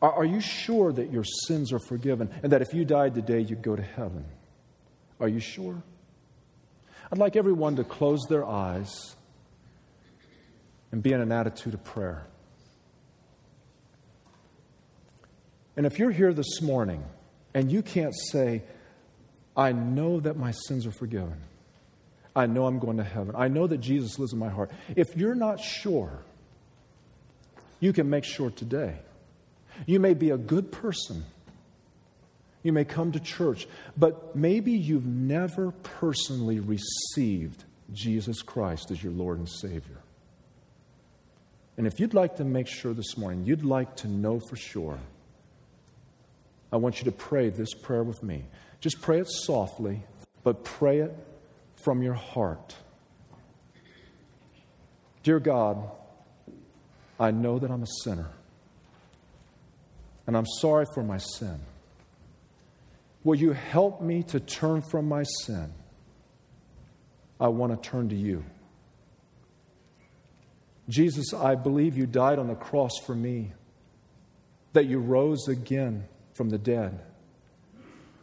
Are, 0.04 0.12
are, 0.12 0.26
you 0.26 0.42
sure 0.42 0.92
that 0.92 1.14
your 1.14 1.24
sins 1.24 1.72
are 1.72 1.80
forgiven 1.80 2.30
and 2.44 2.52
that 2.52 2.62
if 2.62 2.74
you 2.74 2.84
died 2.84 3.16
today, 3.16 3.40
you'd 3.40 3.62
go 3.62 3.74
to 3.74 3.82
heaven? 3.82 4.26
Are 5.22 5.30
you 5.30 5.40
sure? 5.40 5.82
I'd 7.10 7.18
like 7.18 7.38
everyone 7.38 7.78
to 7.78 7.86
close 7.86 8.26
their 8.28 8.46
eyes 8.46 9.16
and 10.92 11.02
be 11.02 11.14
in 11.14 11.22
an 11.22 11.32
attitude 11.32 11.74
of 11.74 11.86
prayer. 11.86 12.28
And 15.78 15.86
if 15.86 15.98
you're 15.98 16.12
here 16.12 16.34
this 16.34 16.62
morning, 16.62 17.04
and 17.54 17.72
you 17.72 17.82
can't 17.82 18.14
say, 18.14 18.62
I 19.56 19.72
know 19.72 20.20
that 20.20 20.36
my 20.36 20.52
sins 20.52 20.86
are 20.86 20.92
forgiven. 20.92 21.40
I 22.36 22.46
know 22.46 22.66
I'm 22.66 22.80
going 22.80 22.98
to 22.98 23.04
heaven. 23.06 23.36
I 23.38 23.48
know 23.48 23.68
that 23.68 23.78
Jesus 23.78 24.20
lives 24.20 24.34
in 24.34 24.40
my 24.40 24.50
heart. 24.50 24.70
If 24.98 25.16
you're 25.16 25.36
not 25.36 25.62
sure, 25.62 26.20
you 27.80 27.94
can 27.94 28.10
make 28.10 28.26
sure 28.26 28.50
today. 28.50 28.98
You 29.86 30.00
may 30.00 30.14
be 30.14 30.30
a 30.30 30.38
good 30.38 30.72
person. 30.72 31.24
You 32.64 32.72
may 32.72 32.86
come 32.86 33.12
to 33.12 33.20
church, 33.20 33.68
but 33.98 34.36
maybe 34.36 34.72
you've 34.72 35.06
never 35.06 35.72
personally 35.72 36.60
received 36.60 37.64
Jesus 37.94 38.42
Christ 38.42 38.90
as 38.92 39.04
your 39.04 39.12
Lord 39.12 39.38
and 39.38 39.50
Savior. 39.50 39.98
And 41.78 41.88
if 41.88 42.00
you'd 42.00 42.14
like 42.14 42.38
to 42.38 42.44
make 42.44 42.68
sure 42.68 42.94
this 42.94 43.18
morning, 43.18 43.46
you'd 43.46 43.66
like 43.66 43.96
to 43.98 44.08
know 44.08 44.40
for 44.40 44.56
sure, 44.56 45.00
I 46.72 46.78
want 46.78 47.00
you 47.00 47.06
to 47.06 47.12
pray 47.12 47.50
this 47.50 47.74
prayer 47.74 48.04
with 48.04 48.24
me. 48.24 48.46
Just 48.80 49.02
pray 49.02 49.20
it 49.20 49.28
softly, 49.30 50.04
but 50.44 50.64
pray 50.64 51.00
it 51.00 51.16
from 51.84 52.02
your 52.02 52.14
heart. 52.14 52.76
Dear 55.24 55.40
God, 55.40 55.90
I 57.20 57.32
know 57.32 57.60
that 57.60 57.72
I'm 57.72 57.84
a 57.84 57.88
sinner, 58.04 58.30
and 60.26 60.38
I'm 60.38 60.46
sorry 60.46 60.86
for 60.94 61.04
my 61.04 61.18
sin. 61.18 61.60
Will 63.24 63.36
you 63.36 63.54
help 63.54 64.02
me 64.02 64.24
to 64.24 64.40
turn 64.40 64.82
from 64.82 65.08
my 65.08 65.24
sin? 65.24 65.74
I 67.40 67.48
want 67.48 67.82
to 67.82 67.90
turn 67.90 68.10
to 68.10 68.16
you. 68.16 68.44
Jesus, 70.90 71.34
I 71.34 71.56
believe 71.56 71.98
you 71.98 72.06
died 72.06 72.40
on 72.40 72.48
the 72.48 72.56
cross 72.56 72.92
for 73.06 73.16
me, 73.16 73.54
that 74.74 74.86
you 74.86 75.00
rose 75.00 75.48
again 75.48 76.06
from 76.34 76.50
the 76.50 76.58
dead. 76.58 77.00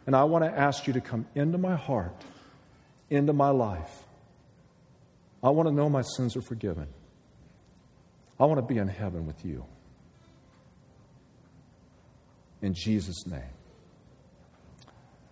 And 0.05 0.15
I 0.15 0.23
want 0.25 0.43
to 0.43 0.51
ask 0.51 0.87
you 0.87 0.93
to 0.93 1.01
come 1.01 1.25
into 1.33 1.57
my 1.57 1.75
heart, 1.75 2.23
into 3.09 3.33
my 3.33 3.49
life. 3.49 4.03
I 5.43 5.49
want 5.49 5.69
to 5.69 5.73
know 5.73 5.89
my 5.89 6.03
sins 6.03 6.35
are 6.35 6.41
forgiven. 6.41 6.87
I 8.39 8.45
want 8.45 8.59
to 8.59 8.65
be 8.65 8.77
in 8.77 8.87
heaven 8.87 9.25
with 9.25 9.43
you. 9.43 9.65
In 12.61 12.73
Jesus' 12.73 13.25
name. 13.25 13.41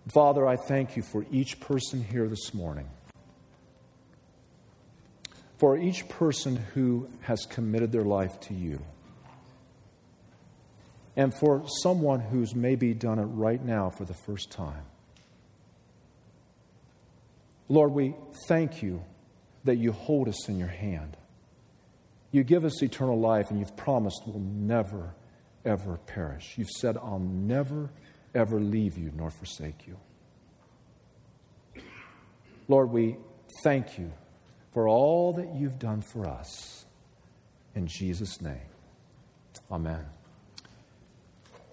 Father, 0.08 0.46
I 0.46 0.56
thank 0.56 0.96
you 0.96 1.02
for 1.02 1.24
each 1.30 1.60
person 1.60 2.02
here 2.02 2.26
this 2.26 2.52
morning. 2.52 2.88
For 5.58 5.76
each 5.76 6.08
person 6.08 6.56
who 6.74 7.08
has 7.20 7.46
committed 7.46 7.92
their 7.92 8.04
life 8.04 8.40
to 8.40 8.54
you. 8.54 8.82
And 11.16 11.34
for 11.34 11.62
someone 11.82 12.20
who's 12.20 12.54
maybe 12.54 12.94
done 12.94 13.18
it 13.18 13.24
right 13.24 13.62
now 13.62 13.90
for 13.90 14.04
the 14.04 14.14
first 14.14 14.50
time, 14.50 14.84
Lord, 17.68 17.92
we 17.92 18.14
thank 18.48 18.82
you 18.82 19.04
that 19.64 19.76
you 19.76 19.92
hold 19.92 20.28
us 20.28 20.48
in 20.48 20.58
your 20.58 20.68
hand. 20.68 21.16
You 22.32 22.42
give 22.42 22.64
us 22.64 22.82
eternal 22.82 23.18
life, 23.18 23.50
and 23.50 23.60
you've 23.60 23.76
promised 23.76 24.22
we'll 24.26 24.40
never, 24.40 25.14
ever 25.64 25.98
perish. 26.06 26.54
You've 26.56 26.70
said, 26.70 26.96
I'll 26.96 27.18
never, 27.18 27.90
ever 28.34 28.60
leave 28.60 28.96
you 28.98 29.12
nor 29.14 29.30
forsake 29.30 29.86
you. 29.86 29.96
Lord, 32.68 32.90
we 32.90 33.16
thank 33.64 33.98
you 33.98 34.12
for 34.72 34.88
all 34.88 35.32
that 35.34 35.54
you've 35.54 35.78
done 35.78 36.02
for 36.02 36.28
us. 36.28 36.84
In 37.74 37.86
Jesus' 37.86 38.40
name, 38.40 38.58
amen. 39.70 40.04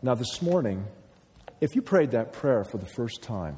Now, 0.02 0.16
this 0.16 0.42
morning, 0.42 0.86
if 1.60 1.76
you 1.76 1.82
prayed 1.82 2.12
that 2.12 2.34
prayer 2.34 2.64
for 2.64 2.78
the 2.78 2.86
first 2.86 3.22
time, 3.24 3.58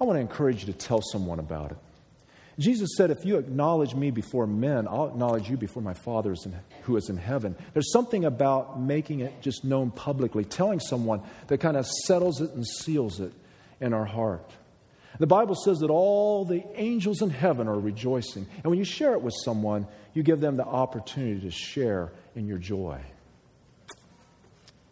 I 0.00 0.04
want 0.04 0.16
to 0.16 0.20
encourage 0.20 0.66
you 0.66 0.72
to 0.72 0.78
tell 0.78 1.00
someone 1.00 1.38
about 1.38 1.72
it. 1.72 1.78
Jesus 2.58 2.90
said, 2.96 3.10
If 3.10 3.24
you 3.24 3.38
acknowledge 3.38 3.94
me 3.94 4.10
before 4.10 4.46
men, 4.46 4.86
I'll 4.86 5.08
acknowledge 5.08 5.48
you 5.48 5.56
before 5.56 5.82
my 5.82 5.94
Father 5.94 6.34
who 6.82 6.96
is 6.96 7.08
in 7.08 7.16
heaven. 7.16 7.56
There's 7.72 7.92
something 7.92 8.24
about 8.24 8.80
making 8.80 9.20
it 9.20 9.40
just 9.40 9.64
known 9.64 9.90
publicly, 9.90 10.44
telling 10.44 10.80
someone 10.80 11.22
that 11.48 11.58
kind 11.58 11.76
of 11.76 11.86
settles 11.86 12.40
it 12.40 12.50
and 12.52 12.66
seals 12.66 13.20
it 13.20 13.32
in 13.80 13.94
our 13.94 14.04
heart. 14.04 14.50
The 15.18 15.26
Bible 15.26 15.54
says 15.54 15.78
that 15.80 15.90
all 15.90 16.44
the 16.44 16.64
angels 16.74 17.22
in 17.22 17.30
heaven 17.30 17.68
are 17.68 17.78
rejoicing. 17.78 18.46
And 18.56 18.64
when 18.64 18.78
you 18.78 18.84
share 18.84 19.12
it 19.12 19.22
with 19.22 19.34
someone, 19.44 19.86
you 20.14 20.22
give 20.22 20.40
them 20.40 20.56
the 20.56 20.64
opportunity 20.64 21.40
to 21.42 21.50
share 21.50 22.12
in 22.34 22.46
your 22.46 22.58
joy. 22.58 23.00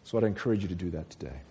So 0.03 0.17
I'd 0.17 0.23
encourage 0.23 0.61
you 0.61 0.67
to 0.67 0.75
do 0.75 0.91
that 0.91 1.09
today. 1.09 1.41